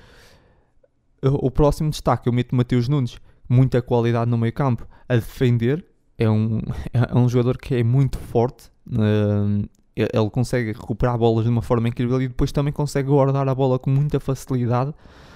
O 1.24 1.50
próximo 1.50 1.89
destaque 1.89 2.29
eu 2.29 2.34
meto 2.34 2.56
Mateus 2.56 2.88
Nunes, 2.88 3.17
muita 3.50 3.82
qualidade 3.82 4.29
no 4.29 4.38
meio 4.38 4.53
campo, 4.53 4.88
a 5.10 5.15
defender, 5.15 5.84
é 6.17 6.29
um, 6.29 6.59
é 6.93 7.17
um 7.17 7.27
jogador 7.29 7.57
que 7.57 7.75
é 7.75 7.83
muito 7.83 8.17
forte, 8.17 8.69
uh, 8.88 9.67
ele 9.95 10.29
consegue 10.29 10.74
recuperar 10.74 11.17
bolas 11.17 11.43
de 11.43 11.50
uma 11.50 11.62
forma 11.62 11.88
incrível 11.88 12.21
e 12.21 12.27
depois 12.27 12.51
também 12.51 12.71
consegue 12.71 13.09
guardar 13.09 13.47
a 13.47 13.55
bola 13.55 13.79
com 13.79 13.89
muita 13.89 14.19
facilidade, 14.19 14.93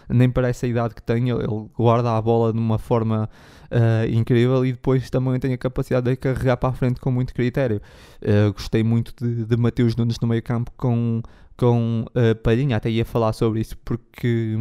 nem 0.07 0.29
parece 0.29 0.65
a 0.65 0.69
idade 0.69 0.93
que 0.93 1.01
tem, 1.01 1.29
ele 1.29 1.69
guarda 1.75 2.15
a 2.15 2.21
bola 2.21 2.53
de 2.53 2.59
uma 2.59 2.77
forma 2.77 3.29
uh, 3.71 4.11
incrível 4.11 4.65
e 4.65 4.73
depois 4.73 5.09
também 5.09 5.39
tem 5.39 5.53
a 5.53 5.57
capacidade 5.57 6.09
de 6.09 6.15
carregar 6.15 6.57
para 6.57 6.69
a 6.69 6.73
frente 6.73 6.99
com 6.99 7.09
muito 7.09 7.33
critério. 7.33 7.81
Uh, 8.21 8.53
gostei 8.53 8.83
muito 8.83 9.13
de, 9.19 9.45
de 9.45 9.57
Mateus 9.57 9.95
Nunes 9.95 10.17
no 10.21 10.27
meio 10.27 10.43
campo 10.43 10.71
com, 10.77 11.21
com 11.57 12.05
uh, 12.09 12.35
Palhinha, 12.43 12.77
até 12.77 12.89
ia 12.89 13.05
falar 13.05 13.33
sobre 13.33 13.61
isso 13.61 13.77
porque 13.83 14.55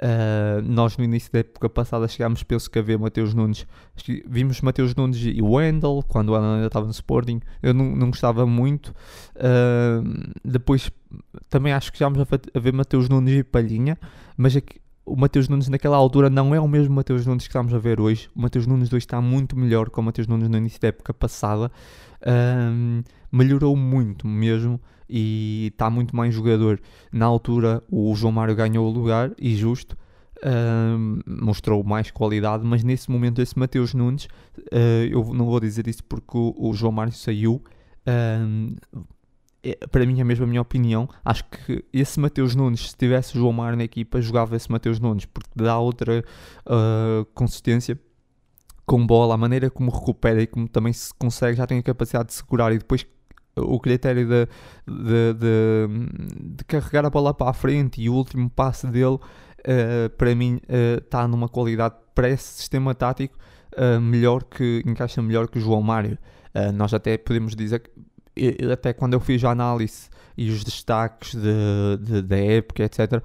Uh, 0.00 0.62
nós 0.62 0.96
no 0.96 1.02
início 1.02 1.32
da 1.32 1.40
época 1.40 1.68
passada 1.68 2.06
chegámos, 2.06 2.44
penso 2.44 2.70
que 2.70 2.78
a 2.78 2.82
ver 2.82 2.98
Mateus 2.98 3.34
Nunes. 3.34 3.66
Vimos 4.26 4.60
Mateus 4.60 4.94
Nunes 4.94 5.18
e 5.20 5.42
Wendel 5.42 6.04
quando 6.06 6.28
o 6.28 6.32
Wendel 6.34 6.52
ainda 6.52 6.66
estava 6.66 6.86
no 6.86 6.92
Sporting. 6.92 7.40
Eu 7.62 7.74
não, 7.74 7.96
não 7.96 8.06
gostava 8.08 8.46
muito. 8.46 8.94
Uh, 9.34 10.32
depois 10.44 10.90
também 11.48 11.72
acho 11.72 11.90
que 11.90 11.98
chegámos 11.98 12.20
a, 12.20 12.60
ver 12.60 12.72
Mateus 12.72 13.08
Nunes 13.08 13.40
e 13.40 13.44
Palhinha, 13.44 13.98
mas 14.36 14.54
é 14.54 14.62
o 15.04 15.16
Mateus 15.16 15.48
Nunes 15.48 15.68
naquela 15.68 15.96
altura 15.96 16.28
não 16.28 16.54
é 16.54 16.60
o 16.60 16.68
mesmo 16.68 16.94
Mateus 16.94 17.24
Nunes 17.26 17.44
que 17.44 17.50
estamos 17.50 17.72
a 17.72 17.78
ver 17.78 17.98
hoje. 17.98 18.28
O 18.36 18.42
Mateus 18.42 18.66
Nunes 18.66 18.88
2 18.90 19.02
está 19.02 19.20
muito 19.20 19.58
melhor 19.58 19.90
que 19.90 19.98
o 19.98 20.02
Mateus 20.02 20.28
Nunes 20.28 20.48
no 20.48 20.58
início 20.58 20.80
da 20.80 20.88
época 20.88 21.14
passada. 21.14 21.72
Uh, 22.20 23.02
melhorou 23.32 23.74
muito 23.74 24.26
mesmo 24.26 24.78
e 25.08 25.68
está 25.72 25.88
muito 25.90 26.14
mais 26.14 26.34
jogador. 26.34 26.80
Na 27.12 27.26
altura, 27.26 27.82
o 27.90 28.14
João 28.14 28.32
Mário 28.32 28.54
ganhou 28.54 28.86
o 28.86 28.90
lugar 28.90 29.32
e 29.38 29.54
justo. 29.56 29.96
Uh, 30.38 31.20
mostrou 31.44 31.82
mais 31.82 32.12
qualidade, 32.12 32.64
mas 32.64 32.84
nesse 32.84 33.10
momento, 33.10 33.42
esse 33.42 33.58
Mateus 33.58 33.92
Nunes, 33.92 34.26
uh, 34.72 35.04
eu 35.10 35.34
não 35.34 35.46
vou 35.46 35.58
dizer 35.58 35.88
isso 35.88 36.04
porque 36.04 36.38
o, 36.38 36.54
o 36.56 36.72
João 36.74 36.92
Mário 36.92 37.12
saiu. 37.12 37.62
Uh, 38.06 38.76
é, 39.62 39.74
para 39.90 40.06
mim, 40.06 40.20
é 40.20 40.24
mesmo 40.24 40.44
a 40.44 40.48
minha 40.48 40.62
opinião. 40.62 41.08
Acho 41.24 41.44
que 41.44 41.84
esse 41.92 42.20
Mateus 42.20 42.54
Nunes, 42.54 42.90
se 42.90 42.96
tivesse 42.96 43.36
o 43.36 43.40
João 43.40 43.52
Mário 43.52 43.76
na 43.76 43.84
equipa, 43.84 44.20
jogava 44.20 44.54
esse 44.56 44.70
Mateus 44.70 45.00
Nunes 45.00 45.24
porque 45.24 45.50
dá 45.56 45.78
outra 45.78 46.24
ah, 46.64 47.26
consistência 47.34 47.98
com 48.86 49.06
bola, 49.06 49.34
a 49.34 49.36
maneira 49.36 49.68
como 49.68 49.90
recupera 49.90 50.40
e 50.40 50.46
como 50.46 50.66
também 50.66 50.92
se 50.94 51.12
consegue, 51.14 51.58
já 51.58 51.66
tem 51.66 51.78
a 51.78 51.82
capacidade 51.82 52.28
de 52.28 52.34
segurar 52.34 52.72
e 52.72 52.78
depois 52.78 53.06
o 53.60 53.78
critério 53.80 54.26
de, 54.26 54.46
de, 54.86 55.34
de, 55.34 56.56
de, 56.56 56.64
carregar 56.64 57.04
a 57.04 57.10
bola 57.10 57.34
para 57.34 57.50
a 57.50 57.52
frente 57.52 58.00
e 58.00 58.08
o 58.08 58.14
último 58.14 58.48
passe 58.50 58.86
dele, 58.86 59.16
uh, 59.16 60.10
para 60.16 60.34
mim, 60.34 60.60
está 61.02 61.22
eh, 61.22 61.24
uh, 61.24 61.28
numa 61.28 61.48
qualidade 61.48 61.94
para 62.14 62.28
esse 62.28 62.54
sistema 62.54 62.94
tático 62.94 63.36
uh, 63.76 64.00
melhor 64.00 64.44
que 64.44 64.82
encaixa 64.86 65.22
melhor 65.22 65.48
que 65.48 65.58
o 65.58 65.60
João 65.60 65.82
Mário. 65.82 66.18
nós 66.74 66.92
até 66.92 67.16
podemos 67.16 67.54
dizer 67.54 67.80
que 67.80 68.64
até 68.72 68.92
quando 68.92 69.14
eu 69.14 69.20
fiz 69.20 69.44
a 69.44 69.50
análise 69.50 70.08
e 70.36 70.50
os 70.50 70.64
destaques 70.64 71.34
de, 71.34 71.96
de, 72.00 72.22
da 72.22 72.36
época, 72.36 72.84
etc., 72.84 73.22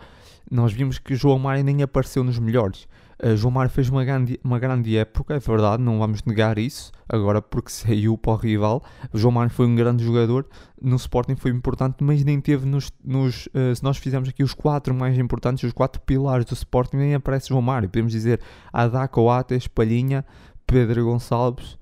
nós 0.49 0.73
vimos 0.73 0.99
que 0.99 1.13
o 1.13 1.15
João 1.15 1.39
Mário 1.39 1.63
nem 1.63 1.81
apareceu 1.81 2.23
nos 2.23 2.37
melhores. 2.37 2.87
Uh, 3.21 3.35
João 3.35 3.51
Mário 3.51 3.71
fez 3.71 3.89
uma 3.89 4.03
grande, 4.03 4.39
uma 4.43 4.59
grande 4.59 4.97
época, 4.97 5.35
é 5.35 5.39
verdade, 5.39 5.83
não 5.83 5.99
vamos 5.99 6.23
negar 6.23 6.57
isso, 6.57 6.91
agora 7.07 7.41
porque 7.41 7.69
saiu 7.71 8.17
para 8.17 8.33
o 8.33 8.35
rival. 8.35 8.83
João 9.13 9.31
Mário 9.31 9.51
foi 9.51 9.65
um 9.65 9.75
grande 9.75 10.03
jogador, 10.03 10.45
no 10.81 10.95
Sporting 10.95 11.35
foi 11.35 11.51
importante, 11.51 12.03
mas 12.03 12.23
nem 12.23 12.39
teve 12.41 12.65
nos. 12.65 12.91
nos 13.03 13.47
uh, 13.47 13.75
se 13.75 13.83
nós 13.83 13.97
fizermos 13.97 14.29
aqui 14.29 14.43
os 14.43 14.53
quatro 14.53 14.93
mais 14.93 15.17
importantes, 15.17 15.63
os 15.63 15.73
quatro 15.73 16.01
pilares 16.01 16.45
do 16.45 16.53
Sporting, 16.53 16.97
nem 16.97 17.15
aparece 17.15 17.49
João 17.49 17.61
Mário. 17.61 17.89
Podemos 17.89 18.11
dizer 18.11 18.41
Adaco, 18.71 19.15
Coates, 19.15 19.67
Palhinha, 19.67 20.25
Pedro 20.65 21.05
Gonçalves. 21.05 21.73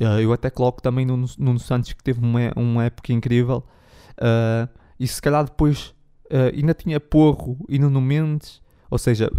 Uh, 0.00 0.20
eu 0.20 0.32
até 0.32 0.48
coloco 0.48 0.80
também 0.80 1.04
no 1.04 1.58
Santos 1.58 1.92
que 1.92 2.02
teve 2.02 2.20
uma, 2.20 2.40
uma 2.56 2.84
época 2.84 3.12
incrível. 3.12 3.62
e 4.98 5.06
se 5.06 5.20
calhar 5.20 5.44
depois 5.44 5.94
ainda 6.54 6.72
tinha 6.72 6.98
Porro 6.98 7.58
e 7.68 7.78
Nuno 7.78 8.00
Mendes, 8.00 8.62
ou 8.90 8.96
seja, 8.96 9.30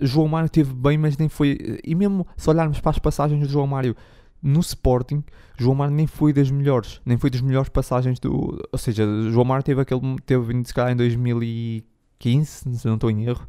João 0.00 0.28
Mário 0.28 0.48
teve 0.48 0.72
bem, 0.72 0.96
mas 0.98 1.16
nem 1.16 1.28
foi. 1.28 1.78
E 1.84 1.94
mesmo 1.94 2.26
se 2.36 2.48
olharmos 2.48 2.80
para 2.80 2.90
as 2.90 2.98
passagens 2.98 3.40
do 3.40 3.48
João 3.48 3.66
Mário 3.66 3.96
no 4.42 4.60
Sporting, 4.60 5.24
João 5.58 5.74
Mário 5.74 5.94
nem 5.94 6.06
foi 6.06 6.32
das 6.32 6.50
melhores, 6.50 7.00
nem 7.04 7.18
foi 7.18 7.30
das 7.30 7.40
melhores 7.40 7.68
passagens 7.68 8.18
do. 8.18 8.58
Ou 8.70 8.78
seja, 8.78 9.04
João 9.30 9.44
Mário 9.44 9.64
teve 9.64 9.80
aquele. 9.80 10.00
teve 10.24 10.64
se 10.64 10.72
calhar 10.72 10.92
em 10.92 10.96
2015, 10.96 12.78
se 12.78 12.86
não 12.86 12.94
estou 12.94 13.10
em 13.10 13.26
erro. 13.26 13.46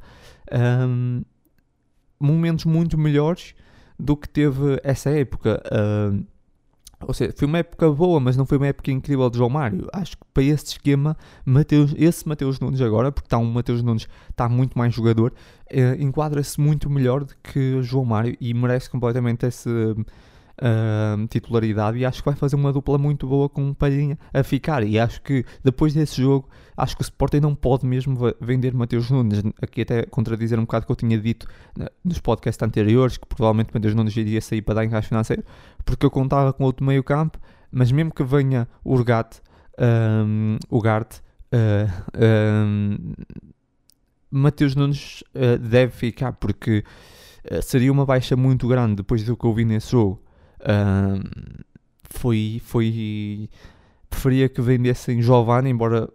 Um, 0.51 1.23
momentos 2.19 2.65
muito 2.65 2.97
melhores 2.97 3.53
do 3.97 4.17
que 4.17 4.27
teve 4.27 4.79
essa 4.83 5.09
época. 5.09 5.61
Um, 5.71 6.25
ou 7.07 7.13
seja, 7.13 7.33
foi 7.35 7.47
uma 7.47 7.59
época 7.59 7.89
boa, 7.91 8.19
mas 8.19 8.35
não 8.35 8.45
foi 8.45 8.57
uma 8.57 8.67
época 8.67 8.91
incrível 8.91 9.29
de 9.29 9.37
João 9.37 9.49
Mário. 9.49 9.87
Acho 9.93 10.17
que 10.17 10.23
para 10.33 10.43
esse 10.43 10.65
esquema, 10.65 11.15
Mateus, 11.45 11.93
esse 11.97 12.27
Mateus 12.27 12.59
Nunes 12.59 12.81
agora, 12.81 13.11
porque 13.11 13.27
está 13.27 13.37
um 13.37 13.45
Mateus 13.45 13.81
Nunes 13.81 14.07
está 14.29 14.49
muito 14.49 14.77
mais 14.77 14.93
jogador, 14.93 15.33
eh, 15.69 15.95
enquadra-se 15.99 16.59
muito 16.59 16.89
melhor 16.89 17.23
do 17.23 17.33
que 17.41 17.81
João 17.81 18.05
Mário 18.05 18.35
e 18.39 18.53
merece 18.53 18.89
completamente 18.89 19.45
essa 19.45 19.69
uh, 20.59 21.27
titularidade. 21.27 21.97
E 21.97 22.05
acho 22.05 22.21
que 22.21 22.29
vai 22.29 22.35
fazer 22.35 22.55
uma 22.55 22.71
dupla 22.71 22.97
muito 22.97 23.27
boa 23.27 23.49
com 23.49 23.69
o 23.69 23.75
Palhinha 23.75 24.17
a 24.33 24.43
ficar. 24.43 24.83
E 24.83 24.99
acho 24.99 25.21
que 25.21 25.45
depois 25.63 25.93
desse 25.93 26.21
jogo, 26.21 26.49
acho 26.75 26.95
que 26.95 27.01
o 27.01 27.03
Sporting 27.03 27.39
não 27.39 27.55
pode 27.55 27.85
mesmo 27.85 28.17
vender 28.39 28.73
Mateus 28.73 29.09
Nunes. 29.09 29.41
Aqui 29.61 29.81
até 29.81 30.03
contradizer 30.03 30.59
um 30.59 30.63
bocado 30.63 30.83
o 30.83 30.85
que 30.87 30.91
eu 30.91 30.95
tinha 30.95 31.17
dito 31.17 31.47
nos 32.03 32.19
podcasts 32.19 32.61
anteriores, 32.65 33.17
que 33.17 33.25
provavelmente 33.25 33.71
Mateus 33.73 33.95
Nunes 33.95 34.15
iria 34.15 34.41
sair 34.41 34.61
para 34.61 34.75
dar 34.75 34.85
encaixe 34.85 35.07
financeiro, 35.07 35.43
porque 35.85 36.05
eu 36.05 36.11
contava 36.11 36.53
com 36.53 36.63
outro 36.63 36.85
meio 36.85 37.03
campo, 37.03 37.39
mas 37.71 37.91
mesmo 37.91 38.13
que 38.13 38.23
venha 38.23 38.67
o 38.83 38.93
Urgat, 38.93 39.41
um, 39.79 40.57
o 40.69 40.81
Gart, 40.81 41.19
uh, 41.53 41.89
um, 42.67 43.13
Mateus 44.31 44.75
Nunes 44.75 45.23
uh, 45.33 45.57
deve 45.57 45.93
ficar, 45.93 46.33
porque 46.33 46.83
uh, 47.51 47.61
seria 47.61 47.91
uma 47.91 48.05
baixa 48.05 48.35
muito 48.35 48.67
grande 48.67 48.97
depois 48.97 49.23
do 49.23 49.35
que 49.35 49.45
eu 49.45 49.53
vi 49.53 49.65
nesse 49.65 49.91
jogo. 49.91 50.21
Foi, 52.09 52.61
foi, 52.63 53.49
preferia 54.09 54.49
que 54.49 54.61
vendessem 54.61 55.21
Giovanni, 55.21 55.69
embora 55.69 56.09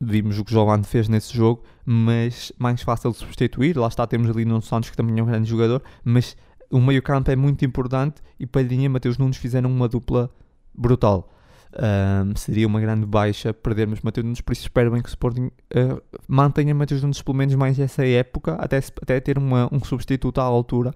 vimos 0.00 0.38
o 0.38 0.44
que 0.44 0.52
Giovanni 0.52 0.84
fez 0.84 1.08
nesse 1.08 1.36
jogo, 1.36 1.62
mas 1.84 2.52
mais 2.58 2.82
fácil 2.82 3.10
de 3.10 3.18
substituir. 3.18 3.76
Lá 3.76 3.88
está, 3.88 4.06
temos 4.06 4.30
ali 4.30 4.44
Nuno 4.44 4.62
Santos, 4.62 4.90
que 4.90 4.96
também 4.96 5.18
é 5.18 5.22
um 5.22 5.26
grande 5.26 5.48
jogador, 5.48 5.82
mas 6.04 6.36
o 6.70 6.80
meio 6.80 7.02
campo 7.02 7.30
é 7.30 7.36
muito 7.36 7.64
importante 7.64 8.22
e 8.38 8.46
Palhinha 8.46 8.86
e 8.86 8.88
Mateus 8.88 9.18
Nunes 9.18 9.36
fizeram 9.36 9.70
uma 9.70 9.88
dupla 9.88 10.30
brutal. 10.74 11.32
Um, 11.70 12.34
seria 12.34 12.66
uma 12.66 12.80
grande 12.80 13.04
baixa 13.04 13.52
perdermos 13.52 14.00
Mateus 14.00 14.24
Nunes, 14.24 14.40
por 14.40 14.52
isso 14.52 14.62
espero 14.62 14.90
bem 14.90 15.02
que 15.02 15.08
o 15.08 15.10
Sporting 15.10 15.46
uh, 15.46 16.02
mantenha 16.26 16.74
Mateus 16.74 17.02
Nunes 17.02 17.20
pelo 17.20 17.36
menos 17.36 17.54
mais 17.54 17.78
essa 17.78 18.06
época, 18.06 18.54
até, 18.54 18.78
até 18.78 19.20
ter 19.20 19.38
uma, 19.38 19.68
um 19.72 19.82
substituto 19.82 20.40
à 20.40 20.44
altura. 20.44 20.92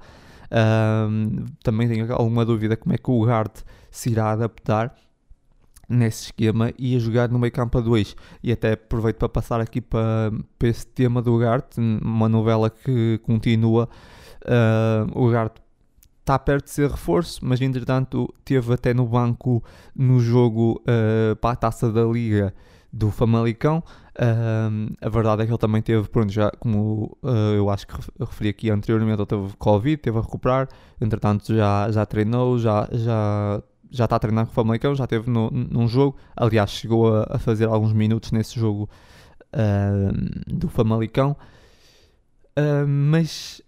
Um, 0.53 1.47
também 1.63 1.89
tenho 1.89 2.13
alguma 2.13 2.45
dúvida 2.45 2.77
como 2.77 2.95
é 2.95 2.99
que 2.99 3.11
o 3.11 3.25
Gard 3.25 3.53
se 3.91 4.11
irá 4.11 4.33
adaptar 4.33 4.95
nesse 5.89 6.27
esquema 6.27 6.73
e 6.79 6.95
a 6.95 6.99
jogar 6.99 7.29
no 7.31 7.39
meio 7.39 7.53
campo 7.53 7.79
a 7.79 7.81
2 7.81 8.15
e 8.43 8.53
até 8.53 8.73
aproveito 8.73 9.17
para 9.17 9.29
passar 9.29 9.61
aqui 9.61 9.81
para, 9.81 10.31
para 10.59 10.69
esse 10.69 10.87
tema 10.87 11.23
do 11.23 11.37
Gart, 11.39 11.77
uma 11.79 12.29
novela 12.29 12.71
que 12.71 13.19
continua 13.25 13.89
o 15.15 15.29
Gart 15.29 15.57
está 16.21 16.39
perto 16.39 16.65
de 16.65 16.71
ser 16.71 16.91
reforço, 16.91 17.41
mas 17.43 17.61
entretanto 17.61 18.33
teve 18.45 18.73
até 18.73 18.95
no 18.95 19.07
banco 19.07 19.63
no 19.95 20.21
jogo 20.21 20.81
uh, 20.83 21.37
para 21.37 21.51
a 21.51 21.57
taça 21.57 21.91
da 21.91 22.05
Liga 22.05 22.55
do 22.93 23.11
Famalicão. 23.11 23.83
Uh, 24.23 24.95
a 25.01 25.09
verdade 25.09 25.43
é 25.43 25.47
que 25.47 25.51
ele 25.51 25.59
também 25.59 25.83
teve, 25.83 26.09
pronto, 26.09 26.31
já 26.31 26.49
como 26.53 27.19
uh, 27.25 27.55
eu 27.57 27.69
acho 27.69 27.89
que 27.89 27.95
referi 28.21 28.51
aqui 28.51 28.71
anteriormente, 28.71 29.19
ele 29.19 29.27
teve 29.27 29.57
Covid, 29.59 29.97
teve 29.97 30.17
a 30.17 30.21
recuperar, 30.21 30.69
entretanto 31.01 31.53
já, 31.53 31.91
já 31.91 32.07
treinou, 32.07 32.57
já, 32.57 32.89
já, 32.93 33.61
já 33.91 34.05
está 34.05 34.15
a 34.15 34.19
treinar 34.21 34.47
com 34.47 34.53
o 34.53 34.55
Famalicão, 34.55 34.95
já 34.95 35.09
teve 35.09 35.29
no, 35.29 35.51
num 35.51 35.89
jogo, 35.89 36.17
aliás, 36.37 36.71
chegou 36.71 37.13
a, 37.13 37.27
a 37.31 37.39
fazer 37.41 37.67
alguns 37.67 37.93
minutos 37.93 38.31
nesse 38.31 38.61
jogo 38.61 38.89
do 40.47 40.67
Famalicão. 40.69 41.37
mas 42.87 43.61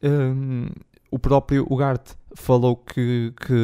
o 1.10 1.18
próprio 1.18 1.66
Ugarte 1.68 2.14
falou 2.34 2.76
que, 2.76 3.34
que 3.36 3.54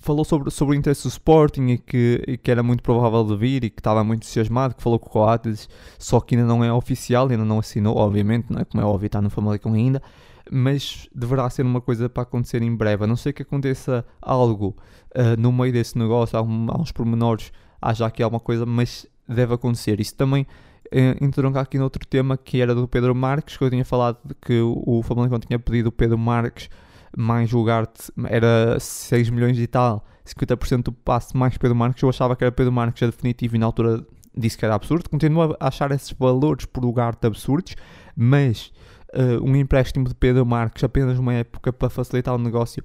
falou 0.00 0.24
sobre, 0.24 0.50
sobre 0.50 0.76
o 0.76 0.78
interesse 0.78 1.04
do 1.04 1.08
Sporting 1.08 1.68
e 1.68 1.78
que, 1.78 2.22
e 2.26 2.36
que 2.36 2.50
era 2.50 2.62
muito 2.62 2.82
provável 2.82 3.24
de 3.24 3.36
vir 3.36 3.64
e 3.64 3.70
que 3.70 3.80
estava 3.80 4.04
muito 4.04 4.22
entusiasmado, 4.22 4.74
que 4.74 4.82
falou 4.82 4.98
com 4.98 5.08
o 5.08 5.10
Coates, 5.10 5.68
só 5.98 6.20
que 6.20 6.34
ainda 6.34 6.46
não 6.46 6.62
é 6.62 6.72
oficial, 6.72 7.28
ainda 7.28 7.44
não 7.44 7.58
assinou, 7.58 7.96
obviamente, 7.96 8.46
não 8.50 8.60
é? 8.60 8.64
como 8.64 8.82
é 8.82 8.86
óbvio, 8.86 9.06
está 9.06 9.22
no 9.22 9.30
Famalicão 9.30 9.72
ainda, 9.72 10.02
mas 10.50 11.08
deverá 11.14 11.48
ser 11.50 11.62
uma 11.62 11.80
coisa 11.80 12.08
para 12.08 12.22
acontecer 12.22 12.62
em 12.62 12.74
breve. 12.74 13.04
A 13.04 13.06
não 13.06 13.16
ser 13.16 13.32
que 13.32 13.42
aconteça 13.42 14.04
algo 14.20 14.76
uh, 15.14 15.40
no 15.40 15.50
meio 15.50 15.72
desse 15.72 15.98
negócio, 15.98 16.38
há, 16.38 16.42
um, 16.42 16.66
há 16.70 16.80
uns 16.80 16.92
pormenores, 16.92 17.50
haja 17.80 18.06
aqui 18.06 18.22
alguma 18.22 18.40
coisa, 18.40 18.66
mas 18.66 19.06
deve 19.26 19.54
acontecer. 19.54 19.98
Isso 19.98 20.14
também 20.14 20.46
uh, 20.92 21.24
entronca 21.24 21.60
aqui 21.60 21.78
noutro 21.78 22.06
tema 22.06 22.36
que 22.36 22.60
era 22.60 22.74
do 22.74 22.86
Pedro 22.86 23.14
Marques, 23.14 23.56
que 23.56 23.64
eu 23.64 23.70
tinha 23.70 23.84
falado 23.84 24.18
de 24.24 24.34
que 24.34 24.60
o, 24.60 24.82
o 24.86 25.02
Famalicão 25.02 25.38
tinha 25.38 25.58
pedido 25.58 25.88
o 25.88 25.92
Pedro 25.92 26.18
Marques 26.18 26.68
mais 27.16 27.48
julgar-te, 27.48 28.12
era 28.28 28.78
6 28.78 29.30
milhões 29.30 29.58
e 29.58 29.66
tal, 29.66 30.04
50% 30.26 30.82
do 30.82 30.92
passe 30.92 31.34
mais 31.34 31.56
Pedro 31.56 31.74
Marques. 31.74 32.02
Eu 32.02 32.10
achava 32.10 32.36
que 32.36 32.44
era 32.44 32.52
Pedro 32.52 32.70
Marques 32.70 33.02
a 33.02 33.06
definitivo 33.06 33.56
e 33.56 33.58
na 33.58 33.64
altura 33.64 34.06
disse 34.36 34.58
que 34.58 34.64
era 34.66 34.74
absurdo. 34.74 35.08
Continuo 35.08 35.56
a 35.58 35.68
achar 35.68 35.90
esses 35.92 36.12
valores 36.12 36.66
por 36.66 36.84
lugar-te 36.84 37.26
absurdos, 37.26 37.74
mas 38.14 38.70
uh, 39.14 39.42
um 39.42 39.56
empréstimo 39.56 40.06
de 40.06 40.14
Pedro 40.14 40.44
Marques 40.44 40.84
apenas 40.84 41.18
uma 41.18 41.32
época 41.32 41.72
para 41.72 41.88
facilitar 41.88 42.34
o 42.34 42.38
negócio. 42.38 42.84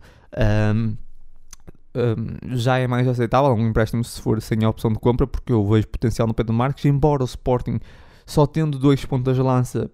Um, 0.73 0.95
um, 1.93 2.55
já 2.55 2.77
é 2.77 2.87
mais 2.87 3.05
aceitável 3.05 3.51
um 3.53 3.67
empréstimo 3.67 4.01
se 4.01 4.21
for 4.21 4.41
sem 4.41 4.63
a 4.63 4.69
opção 4.69 4.93
de 4.93 4.99
compra, 4.99 5.27
porque 5.27 5.51
eu 5.51 5.67
vejo 5.67 5.89
potencial 5.89 6.25
no 6.25 6.33
Pedro 6.33 6.53
Marques, 6.53 6.85
embora 6.85 7.21
o 7.21 7.25
Sporting 7.25 7.81
só 8.25 8.47
tendo 8.47 8.79
dois 8.79 9.03
pontas 9.03 9.35
de 9.35 9.41
lança 9.41 9.91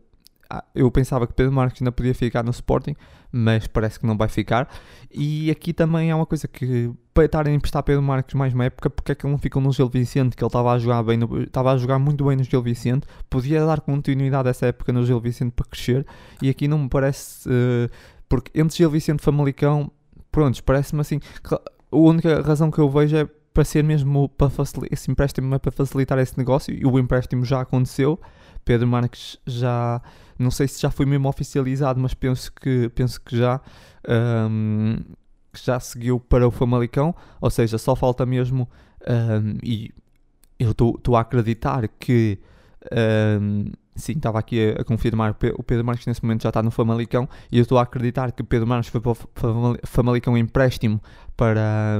eu 0.73 0.89
pensava 0.91 1.27
que 1.27 1.33
Pedro 1.33 1.51
Marques 1.51 1.81
ainda 1.81 1.91
podia 1.91 2.13
ficar 2.13 2.43
no 2.43 2.51
Sporting, 2.51 2.95
mas 3.31 3.67
parece 3.67 3.99
que 3.99 4.05
não 4.05 4.17
vai 4.17 4.27
ficar. 4.27 4.69
E 5.11 5.51
aqui 5.51 5.73
também 5.73 6.09
é 6.09 6.15
uma 6.15 6.25
coisa 6.25 6.47
que 6.47 6.91
para 7.13 7.25
estarem 7.25 7.53
a 7.53 7.55
emprestar 7.55 7.81
Pedro 7.83 8.01
Marques 8.01 8.35
mais 8.35 8.53
uma 8.53 8.65
época, 8.65 8.89
porque 8.89 9.11
é 9.11 9.15
que 9.15 9.25
ele 9.25 9.31
não 9.31 9.39
ficou 9.39 9.61
no 9.61 9.71
Gil 9.71 9.89
Vicente, 9.89 10.35
que 10.35 10.43
ele 10.43 10.47
estava 10.47 10.71
a 10.71 10.79
jogar 10.79 11.01
bem, 11.03 11.17
no, 11.17 11.41
estava 11.41 11.71
a 11.71 11.77
jogar 11.77 11.97
muito 11.97 12.23
bem 12.23 12.37
no 12.37 12.43
Gil 12.43 12.61
Vicente, 12.61 13.07
podia 13.29 13.65
dar 13.65 13.81
continuidade 13.81 14.47
a 14.47 14.51
essa 14.51 14.67
época 14.67 14.93
no 14.93 15.05
Gil 15.05 15.19
Vicente 15.19 15.51
para 15.51 15.65
crescer, 15.65 16.05
e 16.41 16.49
aqui 16.49 16.67
não 16.67 16.77
me 16.77 16.89
parece, 16.89 17.49
uh, 17.49 17.89
porque 18.29 18.51
entre 18.59 18.77
Gil 18.77 18.91
Vicente 18.91 19.19
e 19.19 19.23
Famalicão, 19.23 19.91
pronto, 20.31 20.63
parece-me 20.63 21.01
assim, 21.01 21.19
a 21.51 21.59
única 21.91 22.41
razão 22.41 22.69
que 22.69 22.79
eu 22.79 22.89
vejo 22.89 23.17
é 23.17 23.27
para 23.57 23.65
ser 23.65 23.83
mesmo 23.83 24.29
para 24.29 24.51
facilitar, 24.51 24.93
esse 24.93 25.09
empréstimo 25.09 25.55
é 25.55 25.57
para 25.57 25.71
facilitar 25.71 26.19
esse 26.19 26.37
negócio, 26.37 26.71
e 26.71 26.85
o 26.85 26.99
empréstimo 26.99 27.43
já 27.43 27.61
aconteceu, 27.61 28.21
Pedro 28.63 28.87
Marques 28.87 29.39
já 29.47 29.99
não 30.37 30.51
sei 30.51 30.67
se 30.67 30.79
já 30.79 30.91
foi 30.91 31.07
mesmo 31.07 31.27
oficializado, 31.27 31.99
mas 31.99 32.13
penso 32.13 32.53
que, 32.53 32.87
penso 32.89 33.19
que 33.19 33.35
já. 33.35 33.59
Um, 34.07 34.97
já 35.55 35.79
seguiu 35.79 36.19
para 36.19 36.47
o 36.47 36.51
Famalicão, 36.51 37.15
ou 37.41 37.49
seja, 37.49 37.79
só 37.79 37.95
falta 37.95 38.27
mesmo, 38.27 38.69
um, 39.09 39.57
e 39.63 39.91
eu 40.59 40.69
estou 40.69 41.15
a 41.15 41.21
acreditar 41.21 41.87
que, 41.87 42.37
um, 43.41 43.71
sim, 43.95 44.11
estava 44.11 44.37
aqui 44.37 44.75
a, 44.75 44.81
a, 44.81 44.83
confirmar, 44.83 45.35
o 45.55 45.63
Pedro 45.63 45.83
Marques 45.83 46.05
nesse 46.05 46.21
momento 46.21 46.43
já 46.43 46.49
está 46.49 46.61
no 46.61 46.69
Famalicão, 46.69 47.27
e 47.51 47.57
eu 47.57 47.63
estou 47.63 47.79
a 47.79 47.81
acreditar 47.81 48.31
que 48.33 48.43
o 48.43 48.45
Pedro 48.45 48.67
Marques 48.67 48.91
foi 48.91 49.01
para 49.01 49.13
o 49.13 49.17
Famalicão 49.83 50.37
empréstimo 50.37 51.01
para, 51.35 51.99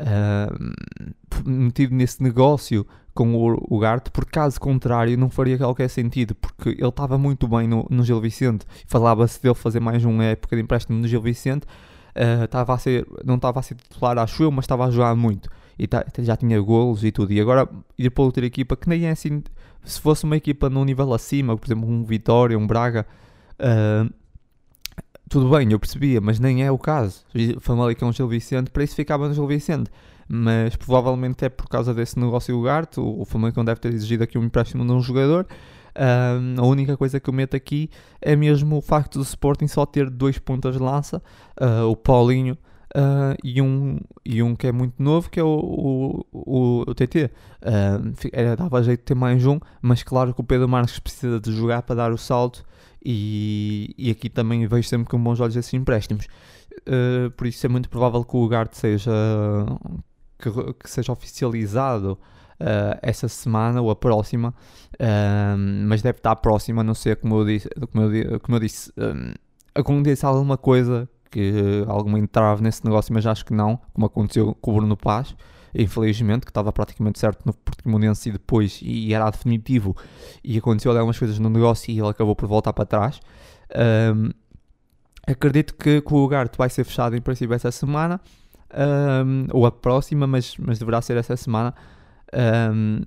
um, 0.00 1.50
metido 1.50 1.94
nesse 1.94 2.22
negócio 2.22 2.86
com 3.14 3.34
o, 3.34 3.66
o 3.68 3.78
Garte, 3.78 4.10
porque 4.10 4.30
caso 4.32 4.60
contrário 4.60 5.16
não 5.16 5.28
faria 5.28 5.58
qualquer 5.58 5.88
sentido, 5.88 6.34
porque 6.34 6.70
ele 6.70 6.88
estava 6.88 7.18
muito 7.18 7.46
bem 7.48 7.66
no, 7.68 7.86
no 7.90 8.02
Gil 8.04 8.20
Vicente, 8.20 8.64
falava-se 8.86 9.42
dele 9.42 9.54
fazer 9.54 9.80
mais 9.80 10.04
uma 10.04 10.24
época 10.24 10.56
de 10.56 10.62
empréstimo 10.62 10.98
no 10.98 11.08
Gil 11.08 11.20
Vicente, 11.20 11.64
uh, 11.64 12.72
a 12.72 12.78
ser, 12.78 13.06
não 13.24 13.34
estava 13.36 13.60
a 13.60 13.62
ser 13.62 13.74
titular, 13.74 14.18
acho 14.18 14.42
eu, 14.42 14.50
mas 14.50 14.64
estava 14.64 14.86
a 14.86 14.90
jogar 14.90 15.14
muito, 15.14 15.50
e 15.78 15.86
tá, 15.86 16.04
já 16.20 16.36
tinha 16.36 16.60
golos 16.60 17.04
e 17.04 17.10
tudo, 17.10 17.32
e 17.32 17.40
agora 17.40 17.68
ir 17.98 18.10
para 18.10 18.24
outra 18.24 18.46
equipa 18.46 18.76
que 18.76 18.88
nem 18.88 19.06
é 19.06 19.10
assim, 19.10 19.42
se 19.84 20.00
fosse 20.00 20.24
uma 20.24 20.36
equipa 20.36 20.70
num 20.70 20.84
nível 20.84 21.12
acima, 21.12 21.56
por 21.56 21.66
exemplo 21.66 21.88
um 21.88 22.04
Vitória, 22.04 22.56
um 22.56 22.66
Braga, 22.66 23.06
uh, 23.58 24.19
tudo 25.30 25.48
bem, 25.48 25.72
eu 25.72 25.80
percebia, 25.80 26.20
mas 26.20 26.38
nem 26.38 26.62
é 26.62 26.70
o 26.70 26.76
caso. 26.76 27.24
Famalicão 27.60 28.12
Gil 28.12 28.28
Vicente, 28.28 28.70
para 28.70 28.84
isso 28.84 28.94
ficava 28.94 29.26
no 29.26 29.32
Gil 29.32 29.46
Vicente 29.46 29.90
mas 30.32 30.76
provavelmente 30.76 31.44
é 31.44 31.48
por 31.48 31.68
causa 31.68 31.92
desse 31.92 32.16
negócio 32.16 32.54
do 32.56 32.62
Garte. 32.62 33.00
O, 33.00 33.22
o 33.22 33.24
Famalicão 33.24 33.64
deve 33.64 33.80
ter 33.80 33.92
exigido 33.92 34.22
aqui 34.22 34.38
um 34.38 34.44
empréstimo 34.44 34.86
de 34.86 34.92
um 34.92 35.00
jogador. 35.00 35.44
a 36.56 36.64
única 36.64 36.96
coisa 36.96 37.18
que 37.18 37.28
eu 37.28 37.34
meto 37.34 37.56
aqui 37.56 37.90
é 38.22 38.36
mesmo 38.36 38.76
o 38.76 38.80
facto 38.80 39.18
do 39.18 39.24
Sporting 39.24 39.66
só 39.66 39.84
ter 39.84 40.08
dois 40.08 40.38
pontas 40.38 40.76
de 40.76 40.80
lança, 40.80 41.20
uh, 41.60 41.84
o 41.84 41.96
Paulinho 41.96 42.56
uh, 42.94 43.36
e, 43.42 43.60
um, 43.60 43.98
e 44.24 44.40
um 44.40 44.54
que 44.54 44.68
é 44.68 44.72
muito 44.72 45.02
novo, 45.02 45.28
que 45.28 45.40
é 45.40 45.42
o, 45.42 46.24
o, 46.32 46.84
o 46.86 46.94
TT. 46.94 47.24
Uh, 47.60 48.30
era, 48.32 48.54
dava 48.54 48.80
jeito 48.84 49.00
de 49.00 49.06
ter 49.06 49.16
mais 49.16 49.44
um, 49.44 49.58
mas 49.82 50.04
claro 50.04 50.32
que 50.32 50.40
o 50.40 50.44
Pedro 50.44 50.68
Marques 50.68 51.00
precisa 51.00 51.40
de 51.40 51.50
jogar 51.50 51.82
para 51.82 51.96
dar 51.96 52.12
o 52.12 52.16
salto. 52.16 52.64
E, 53.04 53.94
e 53.96 54.10
aqui 54.10 54.28
também 54.28 54.66
vejo 54.66 54.88
sempre 54.88 55.08
com 55.08 55.22
bons 55.22 55.40
olhos 55.40 55.56
esses 55.56 55.72
empréstimos. 55.72 56.26
Uh, 56.80 57.30
por 57.32 57.46
isso 57.46 57.64
é 57.64 57.68
muito 57.68 57.88
provável 57.88 58.24
que 58.24 58.36
o 58.36 58.44
Ugarte 58.44 58.76
seja 58.76 59.10
que, 60.38 60.50
que 60.74 60.90
seja 60.90 61.12
oficializado 61.12 62.18
uh, 62.60 62.98
essa 63.02 63.28
semana 63.28 63.80
ou 63.80 63.90
a 63.90 63.96
próxima, 63.96 64.54
uh, 64.94 65.58
mas 65.86 66.02
deve 66.02 66.18
estar 66.18 66.36
próxima, 66.36 66.80
a 66.80 66.84
não 66.84 66.94
ser 66.94 67.16
como 67.16 67.40
eu 67.40 67.44
disse, 67.44 67.68
como 67.92 68.12
eu, 68.12 68.40
como 68.40 68.56
eu 68.56 68.60
disse 68.60 68.92
um, 68.96 69.32
aconteça 69.74 70.26
alguma 70.26 70.56
coisa 70.56 71.08
que 71.30 71.84
alguma 71.86 72.18
entrave 72.18 72.62
nesse 72.62 72.84
negócio, 72.84 73.14
mas 73.14 73.24
acho 73.26 73.44
que 73.44 73.52
não, 73.52 73.78
como 73.92 74.06
aconteceu 74.06 74.54
com 74.60 74.72
o 74.72 74.74
Bruno 74.74 74.96
Paz, 74.96 75.34
infelizmente, 75.74 76.44
que 76.44 76.50
estava 76.50 76.72
praticamente 76.72 77.18
certo 77.18 77.42
no 77.44 77.52
Portimonense 77.52 78.28
e 78.28 78.32
depois 78.32 78.80
e 78.82 79.12
era 79.14 79.30
definitivo 79.30 79.96
e 80.42 80.58
aconteceu 80.58 80.92
algumas 80.92 81.18
coisas 81.18 81.38
no 81.38 81.48
negócio 81.48 81.90
e 81.90 81.98
ele 81.98 82.08
acabou 82.08 82.34
por 82.34 82.48
voltar 82.48 82.72
para 82.72 82.86
trás. 82.86 83.20
Um, 84.14 84.30
acredito 85.26 85.74
que, 85.74 86.00
que 86.00 86.14
o 86.14 86.24
Ugarte 86.24 86.56
vai 86.58 86.68
ser 86.68 86.84
fechado 86.84 87.16
em 87.16 87.20
princípio 87.20 87.54
essa 87.54 87.70
semana 87.70 88.20
um, 88.74 89.46
ou 89.52 89.66
a 89.66 89.72
próxima, 89.72 90.26
mas, 90.26 90.56
mas 90.56 90.78
deverá 90.78 91.00
ser 91.02 91.16
essa 91.16 91.36
semana. 91.36 91.74
Um, 92.72 93.02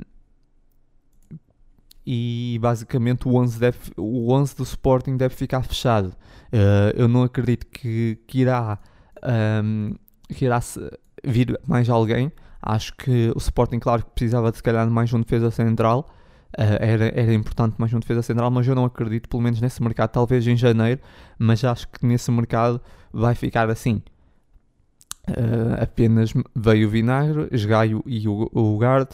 e 2.06 2.60
basicamente 2.62 3.28
o 3.28 3.36
11, 3.36 3.60
deve, 3.60 3.78
o 3.96 4.34
11 4.34 4.56
do 4.58 4.64
Sporting 4.64 5.16
deve 5.16 5.36
ficar 5.36 5.64
fechado. 5.64 6.08
Uh, 6.52 6.92
eu 6.96 7.08
não 7.08 7.24
acredito 7.24 7.66
que, 7.68 8.20
que 8.28 8.40
irá, 8.40 8.78
um, 9.64 9.96
que 10.30 10.46
irá 10.46 10.60
vir 11.24 11.60
mais 11.66 11.90
alguém. 11.90 12.32
Acho 12.66 12.96
que 12.96 13.32
o 13.36 13.38
Sporting, 13.38 13.80
claro, 13.80 14.04
que 14.04 14.12
precisava 14.12 14.50
de 14.50 14.58
se 14.58 14.64
calhar 14.64 14.90
mais 14.90 15.14
um 15.14 15.20
defesa 15.20 15.52
central. 15.52 16.10
Uh, 16.58 16.78
era, 16.80 17.06
era 17.20 17.34
importante 17.34 17.76
mais 17.78 17.94
um 17.94 18.00
defesa 18.00 18.22
central, 18.22 18.50
mas 18.52 18.68
eu 18.68 18.76
não 18.76 18.86
acredito, 18.86 19.28
pelo 19.28 19.42
menos 19.42 19.60
nesse 19.60 19.82
mercado, 19.82 20.12
talvez 20.12 20.48
em 20.48 20.56
janeiro, 20.56 21.02
mas 21.38 21.64
acho 21.64 21.88
que 21.90 22.06
nesse 22.06 22.32
mercado 22.32 22.80
vai 23.12 23.36
ficar 23.36 23.70
assim. 23.70 24.02
Uh, 25.28 25.82
apenas 25.82 26.34
veio 26.56 26.88
o 26.88 26.92
Vinagre, 26.92 27.48
Esgaio 27.52 28.04
e 28.06 28.28
o, 28.28 28.50
o 28.54 28.78
Gard. 28.78 29.10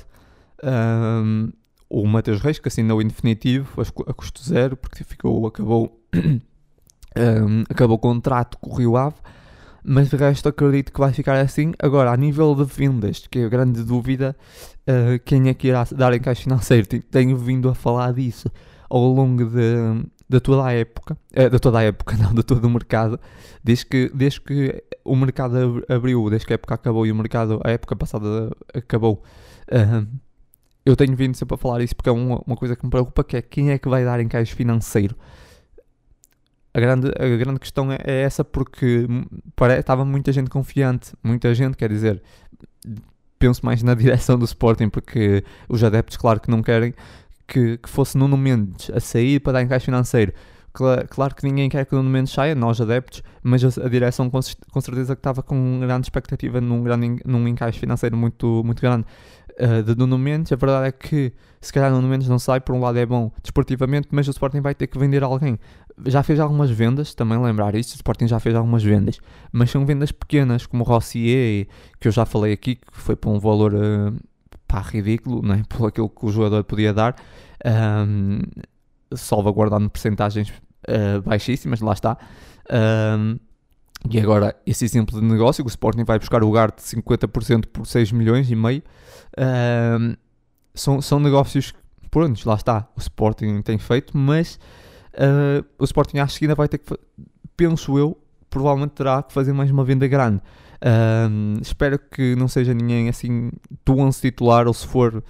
Um, 0.64 1.52
o 1.90 2.06
Matheus 2.06 2.42
Reis, 2.42 2.60
que 2.60 2.68
assinou 2.68 3.02
em 3.02 3.08
definitivo, 3.08 3.82
a 4.08 4.14
custo 4.14 4.44
zero, 4.44 4.78
porque 4.78 5.04
ficou, 5.04 5.48
acabou, 5.48 6.00
um, 6.16 7.64
acabou 7.70 7.96
o 7.96 8.00
contrato 8.00 8.58
com 8.60 8.72
o 8.72 8.76
Rio 8.76 8.96
Ave. 8.96 9.16
Mas 9.84 10.10
de 10.10 10.16
resto 10.16 10.50
acredito 10.50 10.92
que 10.92 11.00
vai 11.00 11.14
ficar 11.14 11.40
assim. 11.40 11.74
Agora, 11.80 12.12
a 12.12 12.18
nível 12.18 12.54
de 12.56 12.64
vendas, 12.64 13.28
que 13.28 13.40
é 13.40 13.46
a 13.46 13.50
grande 13.50 13.84
dúvida, 13.84 14.36
uh, 14.88 15.20
quem 15.24 15.50
é 15.50 15.54
que 15.54 15.68
irá 15.68 15.86
dar 15.96 16.14
encaixe 16.14 16.44
financeiro? 16.44 16.88
Tenho 16.88 17.38
vindo 17.38 17.70
a 17.70 17.76
falar 17.76 18.14
disso 18.14 18.52
ao 18.90 19.06
longo 19.06 19.46
de, 19.46 20.06
de 20.28 20.40
toda 20.40 20.66
a 20.66 20.74
época, 20.74 21.18
uh, 21.38 21.50
de 21.50 21.60
toda 21.60 21.80
a 21.80 21.84
época, 21.84 22.18
não, 22.22 22.34
de 22.34 22.44
todo 22.44 22.64
o 22.66 22.70
mercado, 22.70 23.20
desde 23.64 23.86
que, 23.86 24.12
desde 24.14 24.42
que 24.42 24.84
o 25.04 25.16
mercado 25.16 25.84
abriu, 25.88 26.30
desde 26.30 26.46
que 26.46 26.54
a 26.54 26.56
época 26.56 26.76
acabou 26.76 27.06
e 27.06 27.12
o 27.12 27.16
mercado, 27.16 27.62
a 27.64 27.72
época 27.72 27.96
passada 27.96 28.52
acabou. 28.74 29.24
Uh, 29.72 30.08
eu 30.86 30.96
tenho 30.96 31.16
vindo 31.16 31.36
sempre 31.36 31.56
a 31.56 31.58
falar 31.58 31.82
isso 31.82 31.96
porque 31.96 32.10
é 32.10 32.12
uma, 32.12 32.42
uma 32.46 32.56
coisa 32.56 32.76
que 32.76 32.84
me 32.84 32.90
preocupa, 32.90 33.24
que 33.24 33.38
é 33.38 33.42
quem 33.42 33.72
é 33.72 33.78
que 33.78 33.88
vai 33.88 34.04
dar 34.04 34.20
encaixe 34.20 34.56
financeiro. 34.56 35.16
A 36.74 36.80
grande, 36.80 37.08
a 37.08 37.38
grande 37.38 37.60
questão 37.60 37.92
é, 37.92 37.98
é 38.04 38.22
essa 38.22 38.44
porque 38.44 39.08
estava 39.80 40.06
muita 40.06 40.32
gente 40.32 40.50
confiante, 40.50 41.14
muita 41.24 41.54
gente, 41.56 41.76
quer 41.76 41.90
dizer, 41.90 42.22
penso 43.40 43.66
mais 43.66 43.82
na 43.82 43.94
direção 43.96 44.38
do 44.38 44.46
Sporting, 44.46 44.90
porque 44.90 45.44
os 45.68 45.84
adeptos, 45.84 46.18
claro 46.18 46.40
que 46.40 46.52
não 46.52 46.62
querem 46.62 46.94
que, 47.48 47.78
que 47.78 47.90
fosse 47.90 48.18
Nuno 48.18 48.38
Mendes 48.38 48.92
a 48.92 49.00
sair 49.00 49.40
para 49.40 49.54
dar 49.54 49.62
encaixe 49.64 49.86
financeiro. 49.86 50.32
Claro, 50.72 51.08
claro 51.10 51.36
que 51.36 51.44
ninguém 51.44 51.68
quer 51.68 51.86
que 51.86 51.96
Nuno 51.96 52.10
Mendes 52.10 52.32
saia, 52.32 52.54
nós 52.54 52.80
adeptos, 52.80 53.24
mas 53.42 53.64
a, 53.64 53.86
a 53.86 53.90
direção 53.90 54.30
com, 54.30 54.40
com, 54.72 54.82
certeza 54.82 55.16
que 55.16 55.20
estava 55.20 55.42
com 55.42 55.80
grande 55.80 56.06
expectativa 56.06 56.62
num, 56.62 56.84
grande, 56.84 57.22
num 57.26 57.48
encaixe 57.48 57.80
financeiro 57.80 58.16
muito, 58.16 58.62
muito 58.64 58.80
grande 58.80 59.06
uh, 59.60 59.82
de 59.82 59.96
Nuno 59.96 60.18
Mendes. 60.18 60.52
A 60.52 60.56
verdade 60.56 60.88
é 60.88 60.92
que 60.92 61.34
se 61.60 61.74
calhar 61.74 61.92
Nuno 61.92 62.08
Mendes 62.08 62.30
não 62.30 62.38
sai, 62.38 62.62
por 62.62 62.76
um 62.76 62.80
lado 62.80 63.00
é 63.00 63.06
bom 63.06 63.32
desportivamente, 63.42 64.10
mas 64.12 64.28
o 64.28 64.32
Sporting 64.32 64.62
vai 64.62 64.76
ter 64.76 64.86
que 64.86 64.98
vender 65.00 65.24
alguém. 65.24 65.60
Já 66.06 66.24
fez 66.24 66.40
algumas 66.40 66.70
vendas, 66.70 67.14
também 67.14 67.38
lembrar 67.38 67.76
isso, 67.76 67.94
o 67.94 67.96
Sporting 67.96 68.28
já 68.28 68.40
fez 68.40 68.56
algumas 68.56 68.84
vendas, 68.84 69.20
mas 69.52 69.70
são 69.70 69.86
vendas 69.86 70.12
pequenas, 70.12 70.66
como 70.66 70.84
o 70.84 70.86
Rossier, 70.86 71.68
que 72.00 72.08
eu 72.08 72.12
já 72.12 72.26
falei 72.26 72.54
aqui, 72.54 72.76
que 72.76 72.84
foi 72.92 73.16
por 73.16 73.30
um 73.30 73.40
valor 73.40 73.74
uh, 73.74 74.14
pá, 74.68 74.82
ridículo, 74.82 75.42
não 75.42 75.56
é? 75.56 75.64
por 75.68 75.88
aquilo 75.88 76.10
que 76.10 76.26
o 76.26 76.32
jogador 76.32 76.64
podia 76.64 76.94
dar, 76.94 77.16
um, 78.08 78.42
salvaguardando 79.14 79.90
percentagens 79.90 80.50
uh, 80.50 81.22
baixíssimas, 81.24 81.82
lá 81.82 81.94
está. 81.94 82.18
Um, 82.72 83.38
e 84.10 84.20
agora, 84.20 84.56
esse 84.66 84.86
exemplo 84.86 85.20
de 85.20 85.26
negócio, 85.26 85.64
o 85.66 85.68
Sporting 85.68 86.06
vai 86.06 86.18
buscar 86.18 86.42
o 86.44 86.52
Gart 86.52 86.78
de 86.78 86.84
50% 86.84 87.66
por 87.66 87.86
6 87.86 88.14
milhões 88.14 88.50
e 88.50 88.56
meio, 88.56 88.82
um, 89.38 90.16
são, 90.74 91.02
são 91.02 91.20
negócios, 91.20 91.74
pronto, 92.10 92.48
lá 92.48 92.56
está, 92.56 92.88
o 92.96 93.00
Sporting 93.00 93.62
tem 93.62 93.78
feito, 93.78 94.18
mas 94.18 94.58
uh, 95.14 95.66
o 95.78 95.84
Sporting 95.84 96.20
acho 96.20 96.40
que 96.40 96.46
ainda 96.46 96.56
vai 96.56 96.68
ter 96.68 96.78
que, 96.78 96.98
penso 97.56 97.98
eu, 97.98 98.18
provavelmente 98.50 98.92
terá 98.92 99.22
que 99.24 99.34
fazer 99.34 99.54
mais 99.54 99.70
uma 99.72 99.84
venda 99.84 100.08
grande. 100.08 100.42
Um, 100.82 101.58
espero 101.62 102.00
que 102.00 102.36
não 102.36 102.48
seja 102.48 102.74
ninguém 102.74 103.10
assim 103.10 103.52
do 103.86 103.98
11 103.98 104.22
titular 104.22 104.66
ou 104.66 104.74
se 104.74 104.88
for 104.88 105.22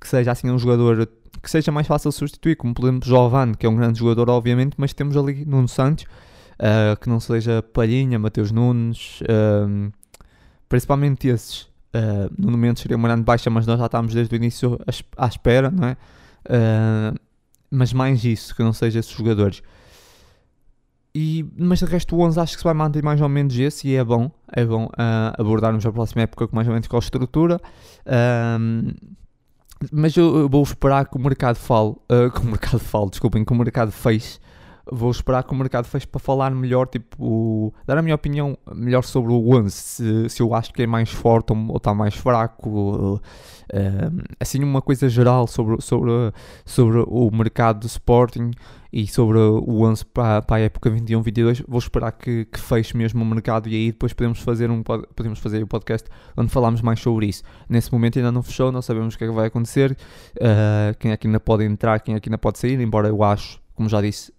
que 0.00 0.08
seja 0.08 0.32
assim 0.32 0.50
um 0.50 0.58
jogador 0.58 1.06
que 1.42 1.50
seja 1.50 1.70
mais 1.70 1.86
fácil 1.86 2.10
de 2.10 2.16
substituir, 2.16 2.56
como 2.56 2.74
por 2.74 2.86
exemplo 2.86 3.08
Giovanni, 3.08 3.54
que 3.56 3.66
é 3.66 3.68
um 3.68 3.76
grande 3.76 3.98
jogador, 3.98 4.30
obviamente, 4.30 4.74
mas 4.76 4.92
temos 4.92 5.16
ali 5.16 5.44
Nuno 5.44 5.68
Santos, 5.68 6.04
uh, 6.04 6.98
que 7.00 7.08
não 7.08 7.20
seja 7.20 7.62
Palhinha, 7.62 8.18
Mateus 8.18 8.50
Nunes, 8.50 9.20
uh, 9.22 9.92
principalmente 10.68 11.28
esses. 11.28 11.62
Uh, 11.94 12.28
no 12.36 12.50
momento 12.50 12.80
seria 12.80 12.96
uma 12.96 13.08
grande 13.08 13.22
baixa, 13.22 13.48
mas 13.48 13.66
nós 13.66 13.78
já 13.78 13.86
estamos 13.86 14.12
desde 14.12 14.34
o 14.34 14.36
início 14.36 14.78
à 15.16 15.26
espera, 15.26 15.70
não 15.70 15.88
é? 15.88 15.96
Mas 17.70 17.92
mais 17.92 18.24
isso, 18.24 18.54
que 18.54 18.62
não 18.62 18.72
seja 18.72 19.00
esses 19.00 19.12
jogadores. 19.12 19.62
E, 21.14 21.46
mas 21.56 21.78
de 21.78 21.86
resto 21.86 22.14
o 22.14 22.20
11 22.20 22.38
acho 22.38 22.52
que 22.52 22.58
se 22.58 22.64
vai 22.64 22.74
manter 22.74 23.02
mais 23.02 23.20
ou 23.22 23.28
menos 23.28 23.58
esse 23.58 23.88
e 23.88 23.96
é 23.96 24.04
bom, 24.04 24.30
é 24.52 24.64
bom 24.66 24.84
uh, 24.84 25.32
abordarmos 25.38 25.86
a 25.86 25.90
próxima 25.90 26.22
época 26.22 26.46
com 26.46 26.54
mais 26.54 26.68
ou 26.68 26.74
menos 26.74 26.86
com 26.86 26.96
a 26.96 26.98
estrutura. 26.98 27.58
Uh, 28.04 28.94
mas 29.90 30.14
eu, 30.14 30.36
eu, 30.36 30.48
vou 30.48 30.62
esperar 30.62 31.08
que 31.08 31.16
o 31.16 31.20
mercado 31.20 31.56
fale, 31.56 31.90
uh, 31.90 32.30
que 32.30 32.40
o 32.40 32.44
mercado 32.44 32.78
fale, 32.78 33.08
desculpem, 33.10 33.44
que 33.44 33.52
o 33.52 33.56
mercado 33.56 33.90
feche 33.90 34.38
vou 34.90 35.10
esperar 35.10 35.42
que 35.42 35.52
o 35.52 35.56
mercado 35.56 35.86
feche 35.86 36.06
para 36.06 36.20
falar 36.20 36.50
melhor, 36.50 36.86
tipo, 36.86 37.74
dar 37.86 37.98
a 37.98 38.02
minha 38.02 38.14
opinião 38.14 38.56
melhor 38.74 39.02
sobre 39.02 39.32
o 39.32 39.56
11, 39.56 39.70
se, 39.70 40.28
se 40.28 40.42
eu 40.42 40.54
acho 40.54 40.72
que 40.72 40.82
é 40.82 40.86
mais 40.86 41.10
forte 41.10 41.52
ou 41.52 41.76
está 41.76 41.92
mais 41.92 42.14
fraco, 42.14 43.16
uh, 43.16 43.20
assim 44.38 44.62
uma 44.62 44.80
coisa 44.80 45.08
geral 45.08 45.46
sobre, 45.46 45.80
sobre, 45.80 46.10
sobre 46.64 47.04
o 47.06 47.30
mercado 47.32 47.80
do 47.80 47.86
Sporting 47.86 48.52
e 48.92 49.06
sobre 49.06 49.38
o 49.38 49.82
11 49.82 50.04
para, 50.06 50.42
para 50.42 50.56
a 50.56 50.60
época 50.60 50.90
21-22, 50.90 51.64
vou 51.66 51.78
esperar 51.78 52.12
que, 52.12 52.44
que 52.44 52.60
feche 52.60 52.96
mesmo 52.96 53.22
o 53.22 53.26
mercado 53.26 53.68
e 53.68 53.74
aí 53.74 53.92
depois 53.92 54.12
podemos 54.12 54.40
fazer 54.40 54.70
um 54.70 54.82
podemos 54.82 55.38
fazer 55.40 55.62
o 55.62 55.66
podcast 55.66 56.08
onde 56.36 56.50
falamos 56.50 56.80
mais 56.80 57.00
sobre 57.00 57.26
isso. 57.26 57.42
Nesse 57.68 57.92
momento 57.92 58.18
ainda 58.18 58.30
não 58.30 58.42
fechou, 58.42 58.70
não 58.70 58.80
sabemos 58.80 59.14
o 59.14 59.18
que 59.18 59.24
é 59.24 59.26
que 59.26 59.34
vai 59.34 59.46
acontecer, 59.46 59.96
uh, 60.36 60.96
quem 60.98 61.10
é 61.10 61.16
que 61.16 61.26
ainda 61.26 61.40
pode 61.40 61.64
entrar, 61.64 61.98
quem 62.00 62.14
é 62.14 62.20
que 62.20 62.28
ainda 62.28 62.38
pode 62.38 62.58
sair, 62.58 62.80
embora 62.80 63.08
eu 63.08 63.22
acho, 63.22 63.60
como 63.74 63.88
já 63.88 64.00
disse, 64.00 64.32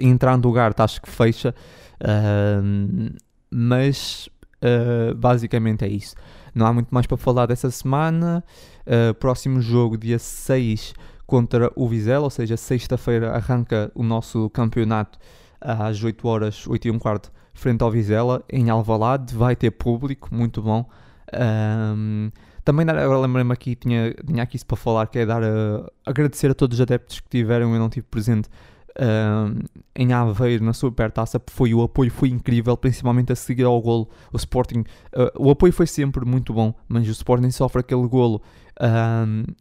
entrando 0.00 0.48
o 0.48 0.52
Gart 0.52 0.78
acho 0.80 1.00
que 1.00 1.10
fecha, 1.10 1.54
uh, 2.00 3.14
mas 3.50 4.28
uh, 4.62 5.14
basicamente 5.14 5.84
é 5.84 5.88
isso. 5.88 6.14
Não 6.54 6.66
há 6.66 6.72
muito 6.72 6.88
mais 6.90 7.06
para 7.06 7.16
falar 7.16 7.46
dessa 7.46 7.70
semana. 7.70 8.44
Uh, 8.86 9.14
próximo 9.14 9.60
jogo, 9.60 9.96
dia 9.96 10.18
6 10.18 10.94
contra 11.26 11.70
o 11.74 11.88
Vizela, 11.88 12.24
ou 12.24 12.30
seja, 12.30 12.56
sexta-feira 12.56 13.32
arranca 13.32 13.90
o 13.94 14.02
nosso 14.02 14.50
campeonato 14.50 15.18
às 15.60 16.02
8 16.02 16.28
horas, 16.28 16.66
8 16.66 16.88
e 16.88 16.90
um 16.90 16.98
quarto, 16.98 17.32
frente 17.54 17.82
ao 17.82 17.90
Vizela, 17.90 18.44
em 18.50 18.68
Alvalade, 18.68 19.34
vai 19.34 19.56
ter 19.56 19.70
público, 19.70 20.28
muito 20.30 20.60
bom. 20.60 20.86
Um, 21.32 22.30
também 22.64 22.86
agora 22.88 23.18
lembrei-me 23.18 23.52
aqui, 23.52 23.74
tinha, 23.74 24.14
tinha 24.26 24.42
aqui 24.42 24.56
isso 24.56 24.66
para 24.66 24.76
falar, 24.76 25.06
que 25.06 25.18
é 25.18 25.26
dar 25.26 25.42
a, 25.42 25.90
agradecer 26.04 26.50
a 26.50 26.54
todos 26.54 26.78
os 26.78 26.82
adeptos 26.82 27.20
que 27.20 27.28
tiveram, 27.28 27.72
eu 27.72 27.78
não 27.78 27.88
tive 27.88 28.06
presente 28.06 28.48
uh, 28.98 29.64
em 29.94 30.12
Aveiro 30.12 30.64
na 30.64 30.72
supertaça 30.72 31.40
foi 31.48 31.74
o 31.74 31.82
apoio 31.82 32.10
foi 32.10 32.28
incrível, 32.28 32.76
principalmente 32.76 33.32
a 33.32 33.36
seguir 33.36 33.64
ao 33.64 33.80
golo. 33.80 34.08
O 34.32 34.36
Sporting, 34.36 34.80
uh, 34.80 35.30
o 35.38 35.50
apoio 35.50 35.72
foi 35.72 35.86
sempre 35.86 36.24
muito 36.24 36.52
bom, 36.52 36.74
mas 36.88 37.06
o 37.08 37.10
Sporting 37.10 37.50
sofre 37.50 37.80
aquele 37.80 38.06
golo 38.06 38.40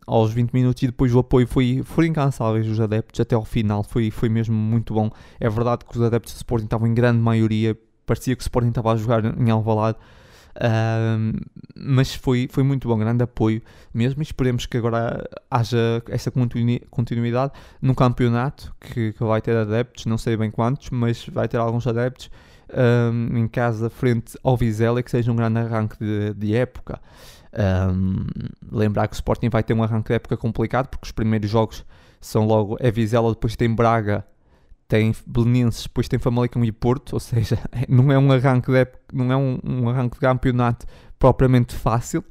aos 0.08 0.34
20 0.34 0.52
minutos 0.54 0.82
e 0.82 0.88
depois 0.88 1.14
o 1.14 1.20
apoio 1.20 1.46
foi, 1.46 1.84
foi 1.86 2.08
incansáveis 2.08 2.68
os 2.68 2.80
adeptos 2.80 3.20
até 3.20 3.36
ao 3.36 3.46
final, 3.46 3.84
foi, 3.84 4.10
foi 4.10 4.28
mesmo 4.28 4.56
muito 4.56 4.92
bom. 4.92 5.12
É 5.40 5.48
verdade 5.48 5.86
que 5.86 5.96
os 5.96 6.02
adeptos 6.02 6.34
do 6.34 6.38
Sporting 6.38 6.66
estavam 6.66 6.88
em 6.88 6.96
grande 6.96 7.20
maioria, 7.20 7.78
parecia 8.08 8.36
que 8.36 8.42
o 8.42 8.46
Sporting 8.46 8.70
estava 8.70 8.92
a 8.92 8.96
jogar 8.96 9.24
em 9.24 9.52
Alvalade 9.52 10.00
mas 11.76 12.14
foi, 12.14 12.48
foi 12.52 12.64
muito 12.64 12.88
bom, 12.88 12.98
grande 12.98 13.24
apoio 13.24 13.62
mesmo. 13.94 14.22
E 14.22 14.24
esperemos 14.24 14.66
que 14.66 14.78
agora 14.78 15.28
haja 15.50 16.04
essa 16.10 16.32
continuidade 16.90 17.52
no 17.82 17.96
campeonato 17.96 18.74
que, 18.80 19.14
que 19.14 19.24
vai 19.24 19.42
ter 19.42 19.56
adeptos, 19.56 20.06
não 20.06 20.18
sei 20.18 20.38
bem 20.38 20.52
quantos, 20.52 20.90
mas 20.90 21.26
vai 21.28 21.48
ter 21.48 21.58
alguns 21.58 21.88
adeptos 21.88 22.30
um, 22.74 23.38
em 23.38 23.48
casa 23.48 23.90
frente 23.90 24.38
ao 24.44 24.58
Vizela 24.58 25.02
que 25.02 25.12
seja 25.12 25.32
um 25.32 25.36
grande 25.36 25.60
arranque 25.60 25.98
de, 26.00 26.34
de 26.34 26.56
época. 26.56 27.00
Um, 27.56 28.26
lembrar 28.72 29.08
que 29.08 29.14
o 29.14 29.16
Sporting 29.16 29.50
vai 29.50 29.64
ter 29.64 29.74
um 29.74 29.84
arranque 29.84 30.08
de 30.08 30.16
época 30.16 30.36
complicado 30.36 30.88
porque 30.88 31.06
os 31.06 31.12
primeiros 31.12 31.50
jogos 31.50 31.86
são 32.20 32.46
logo 32.48 32.78
é 32.80 32.90
Vizela, 32.90 33.30
depois 33.30 33.56
tem 33.56 33.74
Braga 33.74 34.26
tem 34.88 35.14
Belenenses, 35.26 35.84
depois 35.84 36.08
tem 36.08 36.20
Famalicão 36.20 36.64
e 36.64 36.72
Porto, 36.72 37.14
ou 37.14 37.20
seja, 37.20 37.58
não 37.90 38.12
é 38.12 38.18
um 38.18 38.32
arranque 38.32 38.72
de, 38.72 38.88
não 39.12 39.32
é 39.32 39.38
um, 39.38 39.60
um 39.64 39.90
arranque 39.90 40.16
de 40.16 40.22
campeonato 40.22 40.86
propriamente 41.18 41.74
fácil, 41.74 42.24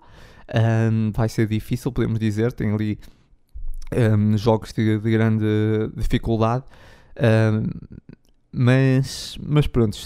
um, 0.93 1.11
vai 1.13 1.29
ser 1.29 1.47
difícil, 1.47 1.91
podemos 1.91 2.19
dizer, 2.19 2.53
tem 2.53 2.73
ali 2.73 2.99
um, 3.93 4.37
jogos 4.37 4.73
de, 4.73 4.99
de, 4.99 5.11
grande 5.11 5.45
dificuldade, 5.97 6.65
um, 7.19 7.69
mas, 8.53 9.39
mas 9.43 9.67
pronto, 9.67 9.97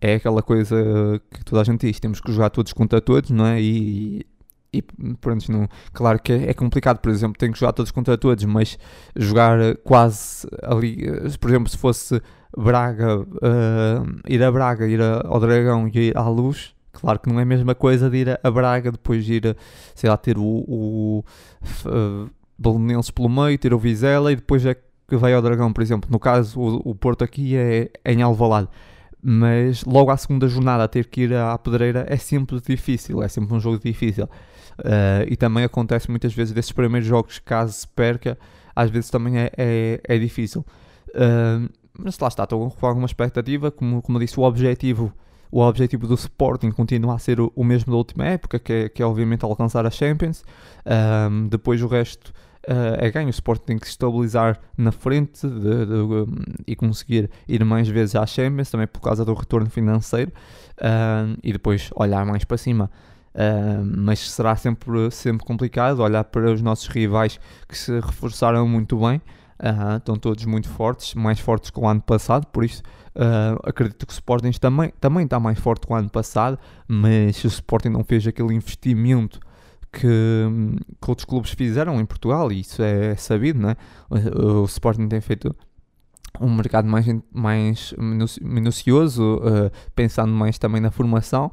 é 0.00 0.16
aquela 0.16 0.42
coisa 0.42 1.22
que 1.30 1.44
toda 1.44 1.60
a 1.60 1.64
gente 1.64 1.86
diz, 1.86 2.00
temos 2.00 2.20
que 2.20 2.32
jogar 2.32 2.50
todos 2.50 2.72
contra 2.72 3.00
todos, 3.00 3.30
não 3.30 3.46
é? 3.46 3.62
E, 3.62 4.26
e 4.72 4.80
pronto, 4.80 5.52
não, 5.52 5.68
claro 5.92 6.18
que 6.18 6.32
é, 6.32 6.54
complicado, 6.54 6.98
por 6.98 7.10
exemplo, 7.10 7.38
tem 7.38 7.52
que 7.52 7.58
jogar 7.58 7.72
todos 7.72 7.92
contra 7.92 8.16
todos, 8.16 8.44
mas 8.44 8.78
jogar 9.14 9.58
quase 9.84 10.48
ali, 10.62 11.04
por 11.38 11.50
exemplo, 11.50 11.68
se 11.68 11.76
fosse 11.76 12.22
Braga, 12.56 13.20
uh, 13.20 14.20
ir 14.26 14.42
a 14.42 14.50
Braga, 14.50 14.86
ir 14.86 15.00
ao 15.02 15.38
Dragão 15.38 15.88
e 15.88 15.98
ir 15.98 16.16
à 16.16 16.26
Luz, 16.28 16.74
claro 16.92 17.18
que 17.18 17.28
não 17.28 17.38
é 17.38 17.42
a 17.42 17.46
mesma 17.46 17.74
coisa 17.74 18.08
de 18.08 18.16
ir 18.16 18.40
a 18.42 18.50
Braga, 18.50 18.92
depois 18.92 19.28
ir, 19.28 19.56
sei 19.94 20.08
lá, 20.08 20.16
ter 20.16 20.38
o, 20.38 20.42
o 20.42 21.24
uh, 21.86 22.30
Belenenses 22.58 23.10
pelo 23.10 23.28
meio, 23.28 23.58
ter 23.58 23.74
o 23.74 23.78
Vizela 23.78 24.32
e 24.32 24.36
depois 24.36 24.64
é 24.64 24.74
que 24.74 25.16
vai 25.16 25.34
ao 25.34 25.42
Dragão, 25.42 25.70
por 25.70 25.82
exemplo. 25.82 26.10
No 26.10 26.18
caso, 26.18 26.58
o, 26.58 26.90
o 26.90 26.94
Porto 26.94 27.22
aqui 27.22 27.56
é, 27.56 27.90
é 28.02 28.12
em 28.12 28.22
Alvalade 28.22 28.68
mas 29.22 29.84
logo 29.84 30.10
à 30.10 30.16
segunda 30.16 30.48
jornada 30.48 30.88
ter 30.88 31.06
que 31.06 31.22
ir 31.22 31.34
à 31.34 31.56
Pedreira 31.56 32.04
é 32.08 32.16
sempre 32.16 32.60
difícil, 32.60 33.22
é 33.22 33.28
sempre 33.28 33.54
um 33.54 33.60
jogo 33.60 33.78
difícil. 33.78 34.28
Uh, 34.78 35.26
e 35.28 35.36
também 35.36 35.64
acontece 35.64 36.10
muitas 36.10 36.32
vezes 36.32 36.52
desses 36.52 36.72
primeiros 36.72 37.06
jogos, 37.08 37.38
caso 37.38 37.72
se 37.72 37.88
perca, 37.88 38.38
às 38.74 38.90
vezes 38.90 39.10
também 39.10 39.38
é, 39.38 39.50
é, 39.56 40.00
é 40.04 40.18
difícil. 40.18 40.64
Uh, 41.10 41.68
mas 41.98 42.18
lá 42.18 42.28
está, 42.28 42.44
estou 42.44 42.70
com 42.70 42.86
alguma 42.86 43.06
expectativa. 43.06 43.70
Como, 43.70 44.00
como 44.00 44.18
disse, 44.18 44.38
o 44.38 44.42
objetivo, 44.42 45.12
o 45.50 45.60
objetivo 45.60 46.06
do 46.06 46.14
Sporting 46.14 46.70
continua 46.70 47.14
a 47.14 47.18
ser 47.18 47.40
o, 47.40 47.52
o 47.54 47.62
mesmo 47.62 47.92
da 47.92 47.98
última 47.98 48.24
época, 48.24 48.58
que 48.58 48.72
é, 48.72 48.88
que 48.88 49.02
é 49.02 49.06
obviamente 49.06 49.44
alcançar 49.44 49.84
a 49.84 49.90
Champions. 49.90 50.42
Uh, 50.86 51.48
depois 51.48 51.82
o 51.82 51.86
resto 51.86 52.32
é 52.64 53.10
ganho. 53.10 53.26
O 53.26 53.30
Sporting 53.30 53.64
tem 53.64 53.76
que 53.78 53.86
se 53.86 53.90
estabilizar 53.90 54.58
na 54.78 54.92
frente 54.92 55.48
de, 55.48 55.84
de, 55.84 56.62
e 56.64 56.76
conseguir 56.76 57.28
ir 57.48 57.64
mais 57.64 57.88
vezes 57.88 58.14
à 58.14 58.24
Champions, 58.24 58.70
também 58.70 58.86
por 58.86 59.00
causa 59.00 59.24
do 59.24 59.34
retorno 59.34 59.68
financeiro. 59.68 60.30
e 61.42 61.52
depois 61.52 61.90
olhar 61.96 62.24
mais 62.24 62.44
para 62.44 62.56
cima. 62.56 62.88
Uh, 63.34 63.82
mas 63.82 64.30
será 64.30 64.54
sempre, 64.56 65.10
sempre 65.10 65.46
complicado 65.46 66.00
olhar 66.00 66.22
para 66.24 66.52
os 66.52 66.60
nossos 66.60 66.86
rivais 66.86 67.40
que 67.66 67.76
se 67.76 67.98
reforçaram 67.98 68.68
muito 68.68 68.98
bem, 68.98 69.22
uh, 69.58 69.96
estão 69.96 70.16
todos 70.16 70.44
muito 70.44 70.68
fortes, 70.68 71.14
mais 71.14 71.40
fortes 71.40 71.70
que 71.70 71.80
o 71.80 71.88
ano 71.88 72.02
passado, 72.02 72.46
por 72.48 72.62
isso 72.62 72.82
uh, 73.16 73.58
acredito 73.64 74.06
que 74.06 74.12
o 74.12 74.14
Sporting 74.14 74.50
também, 74.52 74.92
também 75.00 75.24
está 75.24 75.40
mais 75.40 75.58
forte 75.58 75.86
que 75.86 75.92
o 75.92 75.96
ano 75.96 76.10
passado, 76.10 76.58
mas 76.86 77.36
se 77.36 77.46
o 77.46 77.48
Sporting 77.48 77.88
não 77.88 78.04
fez 78.04 78.26
aquele 78.26 78.52
investimento 78.52 79.40
que, 79.90 80.46
que 81.00 81.10
outros 81.10 81.24
clubes 81.24 81.52
fizeram 81.52 81.98
em 81.98 82.04
Portugal, 82.04 82.52
e 82.52 82.60
isso 82.60 82.82
é 82.82 83.16
sabido, 83.16 83.58
né? 83.58 83.76
o, 84.10 84.60
o 84.60 84.64
Sporting 84.66 85.08
tem 85.08 85.22
feito 85.22 85.56
um 86.38 86.54
mercado 86.54 86.86
mais, 86.86 87.06
mais 87.32 87.94
minucioso, 88.42 89.40
pensando 89.94 90.32
mais 90.32 90.58
também 90.58 90.80
na 90.80 90.90
formação 90.90 91.52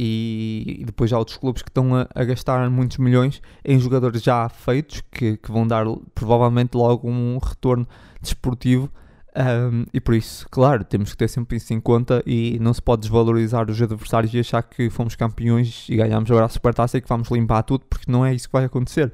e, 0.00 0.84
depois 0.86 1.12
há 1.12 1.18
outros 1.18 1.36
clubes 1.36 1.60
que 1.60 1.70
estão 1.70 1.96
a, 1.96 2.06
a, 2.14 2.24
gastar 2.24 2.70
muitos 2.70 2.98
milhões 2.98 3.42
em 3.64 3.78
jogadores 3.80 4.22
já 4.22 4.48
feitos 4.48 5.02
que, 5.10 5.36
que 5.36 5.50
vão 5.50 5.66
dar 5.66 5.84
provavelmente 6.14 6.76
logo 6.76 7.08
um 7.08 7.38
retorno 7.38 7.86
desportivo 8.22 8.88
um, 9.36 9.84
e 9.92 10.00
por 10.00 10.14
isso, 10.14 10.46
claro, 10.50 10.84
temos 10.84 11.10
que 11.10 11.16
ter 11.16 11.28
sempre 11.28 11.56
isso 11.56 11.72
em 11.72 11.80
conta 11.80 12.22
e 12.24 12.58
não 12.60 12.72
se 12.72 12.80
pode 12.80 13.02
desvalorizar 13.02 13.68
os 13.68 13.80
adversários 13.80 14.32
e 14.32 14.38
achar 14.38 14.62
que 14.62 14.88
fomos 14.88 15.16
campeões 15.16 15.86
e 15.88 15.96
ganhamos 15.96 16.30
agora 16.30 16.46
a 16.46 16.48
supertaça 16.48 16.96
e 16.96 17.00
que 17.00 17.08
vamos 17.08 17.28
limpar 17.30 17.62
tudo 17.62 17.84
porque 17.90 18.10
não 18.10 18.24
é 18.24 18.32
isso 18.32 18.48
que 18.48 18.52
vai 18.52 18.64
acontecer 18.64 19.12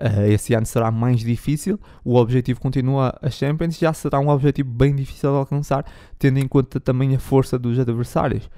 Uh, 0.00 0.30
esse 0.30 0.54
ano 0.54 0.64
será 0.64 0.92
mais 0.92 1.18
difícil, 1.20 1.78
o 2.04 2.14
objetivo 2.14 2.60
continua 2.60 3.18
a 3.20 3.28
Champions, 3.30 3.76
já 3.76 3.92
será 3.92 4.20
um 4.20 4.28
objetivo 4.28 4.70
bem 4.70 4.94
difícil 4.94 5.32
de 5.32 5.36
alcançar, 5.36 5.84
tendo 6.16 6.38
em 6.38 6.46
conta 6.46 6.78
também 6.78 7.16
a 7.16 7.18
força 7.18 7.58
dos 7.58 7.76
adversários. 7.80 8.48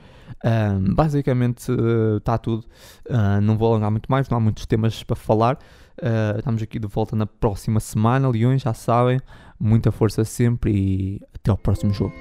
Uh, 0.43 0.95
basicamente 0.95 1.71
está 2.17 2.39
tudo, 2.39 2.65
não 3.43 3.59
vou 3.59 3.69
alongar 3.69 3.91
muito 3.91 4.11
mais, 4.11 4.29
não 4.29 4.39
há 4.39 4.41
muitos 4.41 4.65
temas 4.65 5.03
para 5.03 5.17
falar. 5.17 5.59
estamos 6.39 6.63
aqui 6.63 6.79
de 6.79 6.87
volta 6.87 7.15
na 7.15 7.27
próxima 7.27 7.79
semana, 7.79 8.29
Leões, 8.29 8.63
já 8.63 8.73
sabem, 8.73 9.21
muita 9.59 9.93
força 9.93 10.25
sempre 10.25 10.73
e 10.73 11.21
até 11.35 11.51
ao 11.51 11.59
próximo 11.59 11.93
jogo. 11.93 12.15